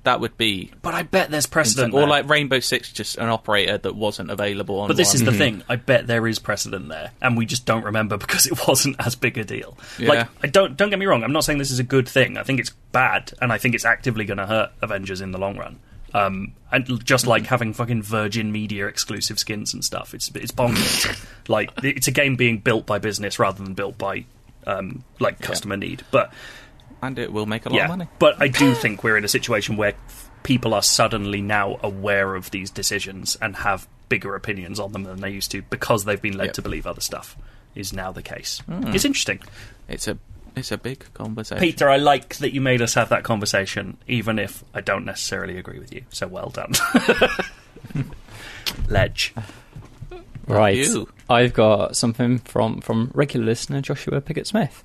[0.07, 1.93] That would be But I bet there's precedent.
[1.93, 2.07] or there.
[2.07, 4.87] like Rainbow Six, just an operator that wasn't available on.
[4.87, 5.33] But this is one.
[5.33, 5.63] the thing.
[5.67, 9.15] I bet there is precedent there, and we just don't remember because it wasn't as
[9.15, 9.77] big a deal.
[9.99, 10.07] Yeah.
[10.07, 11.25] Like, I don't don't get me wrong.
[11.25, 12.37] I'm not saying this is a good thing.
[12.37, 15.37] I think it's bad, and I think it's actively going to hurt Avengers in the
[15.37, 15.77] long run.
[16.13, 21.21] Um, and just like having fucking Virgin Media exclusive skins and stuff, it's it's bonkers.
[21.49, 24.23] like it's a game being built by business rather than built by
[24.65, 26.05] um, like customer need.
[26.11, 26.31] But
[27.01, 28.07] and it will make a lot yeah, of money.
[28.19, 29.93] but I do think we're in a situation where
[30.43, 35.19] people are suddenly now aware of these decisions and have bigger opinions on them than
[35.19, 36.53] they used to because they've been led Yep.
[36.53, 37.35] to believe other stuff
[37.75, 38.59] is now the case.
[38.65, 38.87] Hmm.
[38.93, 39.39] It's interesting.
[39.89, 40.17] It's a
[40.55, 41.61] it's a big conversation.
[41.61, 45.57] Peter, I like that you made us have that conversation, even if I don't necessarily
[45.59, 46.03] agree with you.
[46.09, 46.71] So well done.
[48.89, 49.33] Ledge.
[50.47, 50.77] Right.
[50.77, 51.09] you.
[51.29, 54.83] I've got something from, from regular listener Joshua Pickett Smith.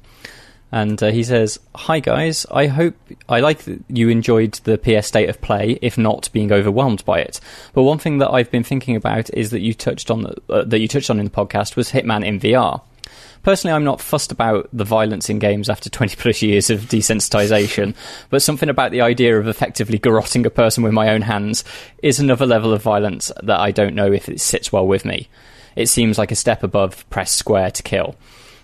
[0.72, 2.96] And uh, he says, Hi guys, I hope
[3.28, 7.20] I like that you enjoyed the PS State of Play, if not being overwhelmed by
[7.20, 7.40] it.
[7.74, 10.64] But one thing that I've been thinking about is that you touched on the, uh,
[10.64, 12.80] that you touched on in the podcast was Hitman in VR.
[13.42, 17.94] Personally, I'm not fussed about the violence in games after 20 plus years of desensitization,
[18.30, 21.64] but something about the idea of effectively garroting a person with my own hands
[22.02, 25.28] is another level of violence that I don't know if it sits well with me.
[25.76, 28.16] It seems like a step above press square to kill.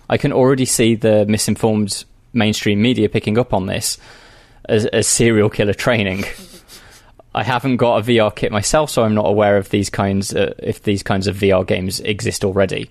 [0.09, 2.03] I can already see the misinformed
[2.33, 3.97] mainstream media picking up on this
[4.65, 6.25] as, as serial killer training.
[7.33, 10.55] I haven't got a VR kit myself, so I'm not aware of these kinds uh,
[10.57, 12.89] if these kinds of VR games exist already.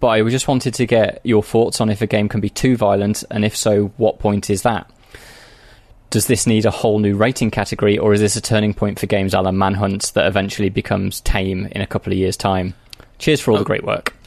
[0.00, 2.76] But I just wanted to get your thoughts on if a game can be too
[2.76, 4.90] violent, and if so, what point is that?
[6.10, 9.06] Does this need a whole new rating category, or is this a turning point for
[9.06, 12.74] games a la Manhunt that eventually becomes tame in a couple of years' time?
[13.18, 14.17] Cheers for all the great work.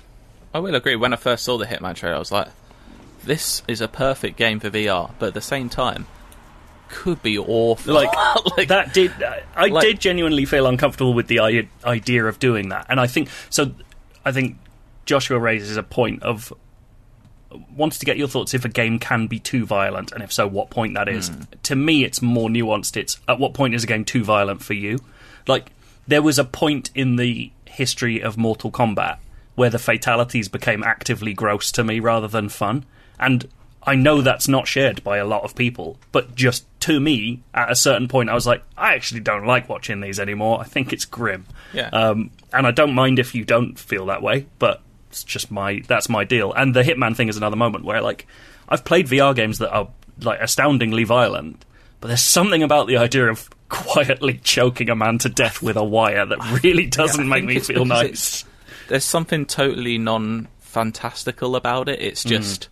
[0.53, 0.95] I will agree.
[0.95, 2.47] When I first saw the Hitman trailer, I was like,
[3.23, 6.07] "This is a perfect game for VR," but at the same time,
[6.89, 7.93] could be awful.
[7.93, 8.09] Like,
[8.57, 9.11] Like, that did
[9.55, 11.39] I like- did genuinely feel uncomfortable with the
[11.85, 13.71] idea of doing that, and I think so.
[14.25, 14.57] I think
[15.05, 16.51] Joshua raises a point of
[17.75, 20.47] wanted to get your thoughts if a game can be too violent, and if so,
[20.47, 21.29] what point that is.
[21.29, 21.41] Hmm.
[21.63, 22.95] To me, it's more nuanced.
[22.97, 24.99] It's at what point is a game too violent for you?
[25.47, 25.71] Like
[26.07, 29.17] there was a point in the history of Mortal Kombat
[29.55, 32.85] where the fatalities became actively gross to me rather than fun,
[33.19, 33.47] and
[33.83, 37.71] I know that's not shared by a lot of people, but just to me, at
[37.71, 40.59] a certain point, I was like, I actually don't like watching these anymore.
[40.59, 41.45] I think it's grim.
[41.73, 41.89] Yeah.
[41.89, 45.81] Um, and I don't mind if you don't feel that way, but it's just my
[45.87, 46.53] that's my deal.
[46.53, 48.27] And the Hitman thing is another moment where like
[48.69, 49.89] I've played VR games that are
[50.21, 51.65] like astoundingly violent,
[52.01, 55.83] but there's something about the idea of quietly choking a man to death with a
[55.83, 58.45] wire that really doesn't I make me feel nice.
[58.87, 62.01] There's something totally non-fantastical about it.
[62.01, 62.69] It's just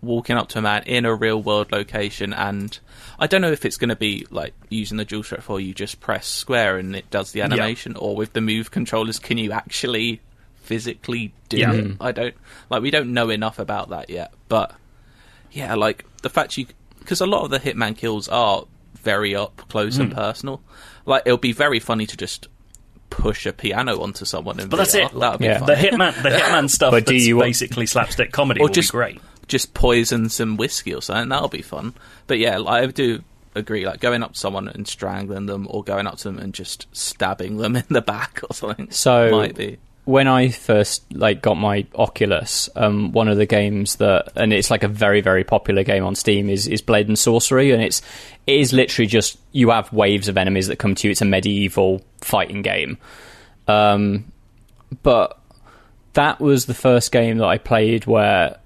[0.00, 2.78] walking up to a man in a real world location, and
[3.18, 5.60] I don't know if it's going to be like using the dual DualShock 4.
[5.60, 9.38] You just press square and it does the animation, or with the move controllers, can
[9.38, 10.20] you actually
[10.62, 11.72] physically do Yeah.
[11.72, 11.96] it?
[12.00, 12.34] I don't
[12.70, 12.82] like.
[12.82, 14.74] We don't know enough about that yet, but
[15.52, 16.66] yeah, like the fact you
[16.98, 18.64] because a lot of the Hitman kills are
[18.94, 20.02] very up close Hmm.
[20.02, 20.62] and personal.
[21.04, 22.46] Like it'll be very funny to just
[23.12, 24.58] push a piano onto someone.
[24.60, 25.06] In But that's VR.
[25.06, 25.18] it.
[25.20, 25.58] That would be Yeah.
[25.58, 25.66] fun.
[25.68, 28.72] The Hitman, the Hitman stuff But do that's you want- basically slapstick comedy or will
[28.72, 29.20] just be great.
[29.48, 31.28] just poison some whiskey or something.
[31.28, 31.94] That'll be fun.
[32.26, 33.22] But yeah, like, I do
[33.54, 33.86] agree.
[33.86, 36.86] Like going up to someone and strangling them, or going up to them and just
[36.92, 38.90] stabbing them in the back or something.
[38.90, 39.78] So might be.
[40.04, 44.70] When I first like got my Oculus, um, one of the games that and it's
[44.70, 48.02] like a very very popular game on Steam is is Blade and Sorcery, and it's
[48.46, 51.12] it is literally just you have waves of enemies that come to you.
[51.12, 52.98] It's a medieval fighting game,
[53.68, 54.32] um,
[55.02, 55.38] but
[56.14, 58.58] that was the first game that I played where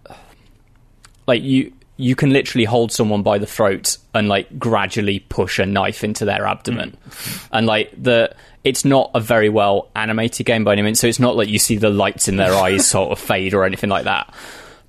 [1.27, 5.67] like you you can literally hold someone by the throat and like gradually push a
[5.67, 7.47] knife into their abdomen hmm.
[7.53, 11.21] and like the it's not a very well animated game by any means so it's
[11.21, 14.05] not like you see the lights in their eyes sort of fade or anything like
[14.05, 14.33] that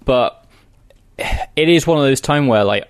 [0.06, 0.46] but
[1.18, 2.90] it is one of those time where like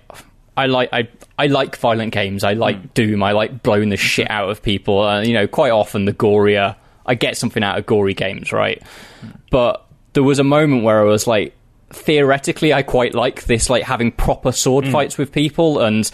[0.56, 1.08] I like I
[1.38, 2.42] I like violent games.
[2.42, 2.86] I like hmm.
[2.92, 3.22] Doom.
[3.22, 5.00] I like blowing the shit out of people.
[5.02, 6.74] Uh, you know, quite often the gorier
[7.08, 8.82] I get something out of gory games, right?
[9.20, 9.28] Hmm.
[9.50, 11.56] But there was a moment where I was like,
[11.90, 14.92] theoretically, I quite like this, like having proper sword mm.
[14.92, 16.10] fights with people and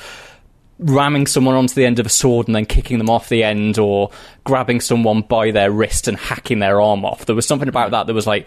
[0.79, 3.79] ramming someone onto the end of a sword and then kicking them off the end,
[3.79, 4.11] or
[4.45, 7.27] grabbing someone by their wrist and hacking their arm off.
[7.27, 8.47] There was something about that that was like,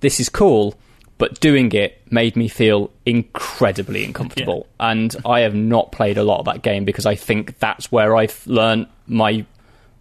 [0.00, 0.74] this is cool,
[1.18, 4.66] but doing it made me feel incredibly uncomfortable.
[4.78, 8.16] And I have not played a lot of that game because I think that's where
[8.16, 9.44] I've learned my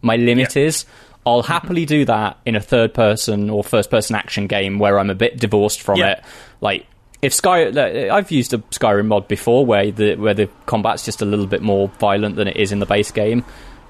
[0.02, 0.64] my limit Yeah.
[0.64, 0.86] is.
[1.28, 5.10] I'll happily do that in a third person or first person action game where I'm
[5.10, 6.12] a bit divorced from Yeah.
[6.14, 6.24] it.
[6.62, 6.86] Like
[7.22, 11.26] if Sky, I've used a Skyrim mod before where the where the combat's just a
[11.26, 13.44] little bit more violent than it is in the base game.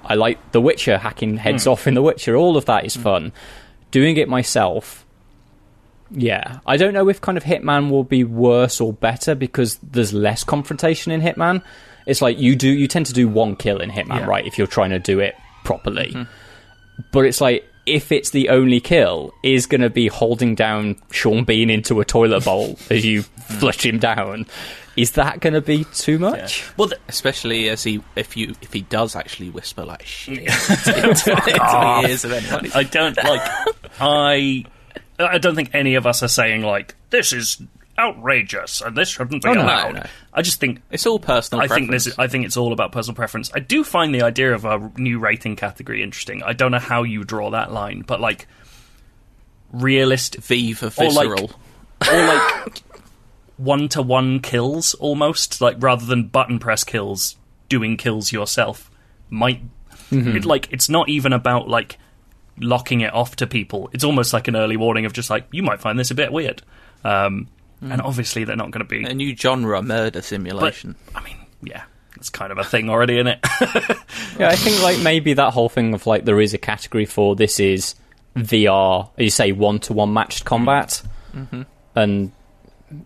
[0.03, 1.71] I like The Witcher hacking heads Hmm.
[1.71, 2.35] off in The Witcher.
[2.35, 3.33] All of that is fun.
[3.91, 5.05] Doing it myself,
[6.09, 6.59] yeah.
[6.65, 10.43] I don't know if kind of Hitman will be worse or better because there's less
[10.43, 11.61] confrontation in Hitman.
[12.05, 14.25] It's like you do you tend to do one kill in Hitman, Yeah.
[14.25, 14.45] right?
[14.45, 15.35] If you're trying to do it
[15.65, 16.15] properly.
[17.11, 21.45] But it's like if it's the only kill, is going to be holding down Sean
[21.45, 24.45] Bean into a toilet bowl as you flush him down.
[24.95, 26.67] Is that going to be too much?
[26.75, 31.09] Well, the, Especially as he, if you, if he does actually whisper like shit into,
[31.09, 32.71] into the ears of anyone.
[32.73, 33.41] I don't like.
[33.99, 34.65] I
[35.19, 37.61] I don't think any of us are saying like this is
[37.99, 39.93] outrageous and this shouldn't be Oh, no, allowed.
[39.95, 40.03] no.
[40.33, 41.63] I just think It's all personal.
[41.63, 42.03] I think this.
[42.05, 42.19] preference.
[42.19, 43.51] I think it's all about personal preference.
[43.55, 46.43] I do find the idea of a new rating category interesting.
[46.43, 48.47] I don't know how you draw that line, but like
[49.71, 51.51] realistic V for Or like- visceral.
[52.09, 52.81] or like
[53.57, 57.35] one to one kills almost like rather than button press kills
[57.69, 58.91] doing kills yourself
[59.29, 59.61] might
[60.11, 61.97] it, like it's not even about like
[62.59, 65.63] locking it off to people it's almost like an early warning of just like you
[65.63, 66.61] might find this a bit weird
[67.03, 67.47] um,
[67.83, 67.93] Mm.
[67.93, 70.95] and obviously they're not going to be a new genre, murder but simulation.
[71.13, 71.83] i mean yeah
[72.15, 73.39] it's kind of a thing already in it
[74.39, 77.35] Yeah, I think like maybe that whole thing of like there is a category for
[77.35, 77.95] this is
[78.35, 81.01] VR, you say one to one matched combat,
[81.33, 81.63] mm-hmm.
[81.95, 82.31] and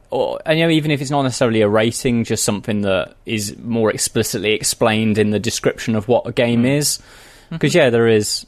[0.09, 3.57] or and you know even if it's not necessarily a rating, just something that is
[3.57, 6.77] more explicitly explained in the description of what a game mm.
[6.77, 7.55] is, mm-hmm.
[7.55, 8.45] because yeah, there is.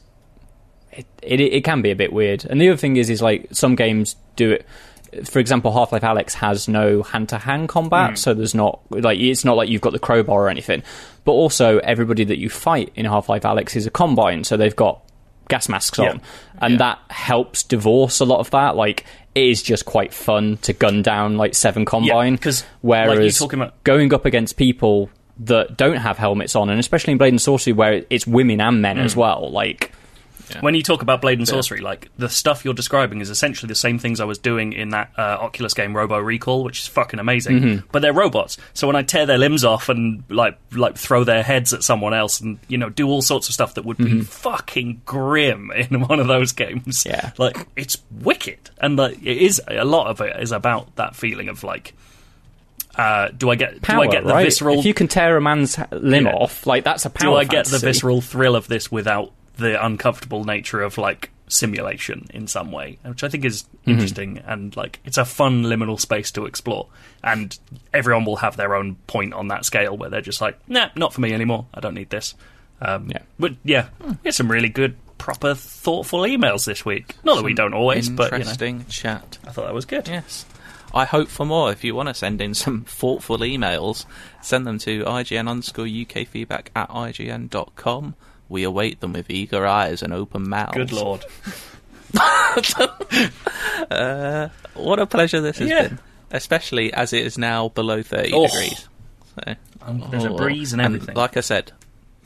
[0.92, 3.48] It, it it can be a bit weird, and the other thing is is like
[3.50, 4.66] some games do it.
[5.24, 9.18] For example, Half Life Alyx has no hand to hand combat, so there's not like
[9.18, 10.82] it's not like you've got the crowbar or anything.
[11.24, 14.74] But also, everybody that you fight in Half Life Alyx is a combine, so they've
[14.76, 15.00] got
[15.48, 16.10] gas masks Yeah.
[16.10, 16.20] on,
[16.58, 18.76] and that helps divorce a lot of that.
[18.76, 19.04] Like,
[19.34, 23.82] it is just quite fun to gun down like seven combine, like, whereas talking about-
[23.84, 25.10] going up against people
[25.40, 28.80] that don't have helmets on, and especially in Blade and Sorcery, where it's women and
[28.80, 29.04] men Mm.
[29.04, 29.92] as well, like.
[30.60, 33.74] When you talk about Blade and Sorcery, like the stuff you're describing is essentially the
[33.74, 37.18] same things I was doing in that uh, Oculus game Robo Recall, which is fucking
[37.20, 37.60] amazing.
[37.60, 37.86] Mm-hmm.
[37.92, 41.42] But they're robots, so when I tear their limbs off and like like throw their
[41.42, 44.20] heads at someone else, and you know do all sorts of stuff that would be
[44.22, 47.08] fucking grim in one of those games, Mm-hmm.
[47.10, 47.32] Yeah.
[47.38, 51.48] like it's wicked, and like it is a lot of it is about that feeling
[51.48, 51.94] of like.
[52.96, 54.44] Uh, do I get Power, do I get the right?
[54.44, 56.32] visceral If you can tear a man's limb Yeah.
[56.34, 57.32] off, like that's a power.
[57.32, 62.26] do I get the visceral thrill of this without the uncomfortable nature of like simulation
[62.34, 63.90] in some way, which I think is Mm-hmm.
[63.90, 66.86] interesting and like it's a fun liminal space to explore.
[67.22, 67.54] And
[67.92, 71.12] everyone will have their own point on that scale where they're just like, nah, not
[71.12, 71.66] for me anymore.
[71.74, 72.34] I don't need this.
[72.80, 73.18] Um, Yeah.
[73.38, 77.14] But yeah, we had some really good, proper, thoughtful emails this week.
[77.24, 79.36] Not that we don't always, but you know, Interesting chat.
[79.46, 80.08] I thought that was good.
[80.08, 80.46] Yes.
[80.94, 81.70] I hope for more.
[81.70, 84.06] If you want to send in some thoughtful emails,
[84.40, 88.14] send them to IGN underscore UK feedback at IGN.com.
[88.48, 90.74] We await them with eager eyes and open mouths.
[90.74, 91.24] Good lord.
[94.74, 95.82] What a pleasure this has Yeah.
[95.88, 95.98] been.
[96.30, 98.46] Especially as it is now below 30 Oh.
[98.46, 98.88] degrees.
[99.46, 100.36] So, Um, there's a oh.
[100.36, 101.14] breeze and everything.
[101.14, 101.72] like I said,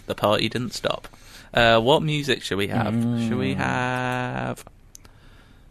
[0.07, 1.09] the party didn't stop.
[1.53, 2.93] Uh, what music should we have?
[2.95, 3.59] Should we Mm.
[3.59, 4.65] have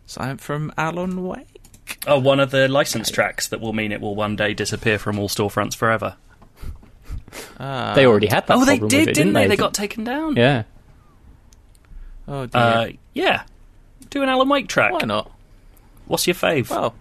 [0.05, 1.61] something from Alan Wake?
[2.05, 5.17] oh, one of the license tracks that will mean it will one day disappear from
[5.19, 6.15] all storefronts forever.
[7.57, 8.57] They already had that.
[8.57, 9.43] oh, they problem did, with it, didn't they?
[9.43, 9.47] they?
[9.49, 10.35] They got taken down.
[10.35, 10.63] Yeah.
[12.27, 12.61] Oh dear.
[12.61, 13.43] Uh, yeah.
[14.09, 14.91] Do an Alan Wake track.
[14.91, 15.31] Why not?
[16.05, 16.69] What's your fave?
[16.69, 16.93] Well,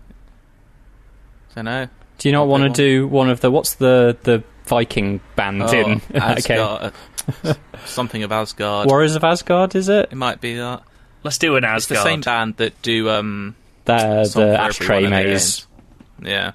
[1.54, 1.88] don't know.
[2.18, 5.72] Do you not want to do one of the what's the the Viking band Oh,
[5.72, 6.00] in?
[6.14, 6.90] okay.
[7.84, 8.88] Something of Asgard.
[8.88, 10.08] Warriors of Asgard, is it?
[10.12, 10.82] It might be that.
[11.22, 11.76] Let's do an Asgard.
[11.78, 13.54] It's the same band that do um
[13.84, 15.66] The the for ashtray Everyone maze.
[16.22, 16.52] Yeah.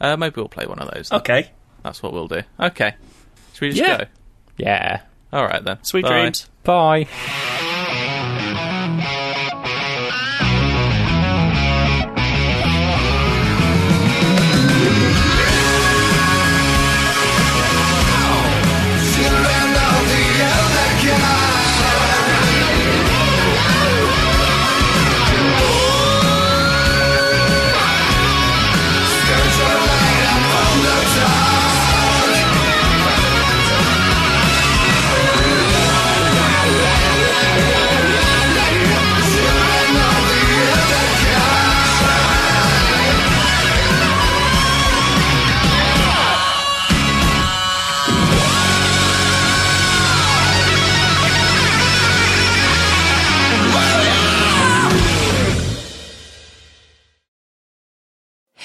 [0.00, 1.08] Uh, maybe we'll play one of those.
[1.08, 1.20] then.
[1.20, 1.50] Okay.
[1.86, 2.42] That's what we'll do.
[2.58, 2.94] Okay.
[3.52, 3.98] Should we just Yeah.
[3.98, 4.04] go?
[4.56, 5.00] Yeah.
[5.32, 5.78] All right then.
[5.84, 6.20] Sweet Bye.
[6.20, 6.48] dreams.
[6.64, 7.06] Bye.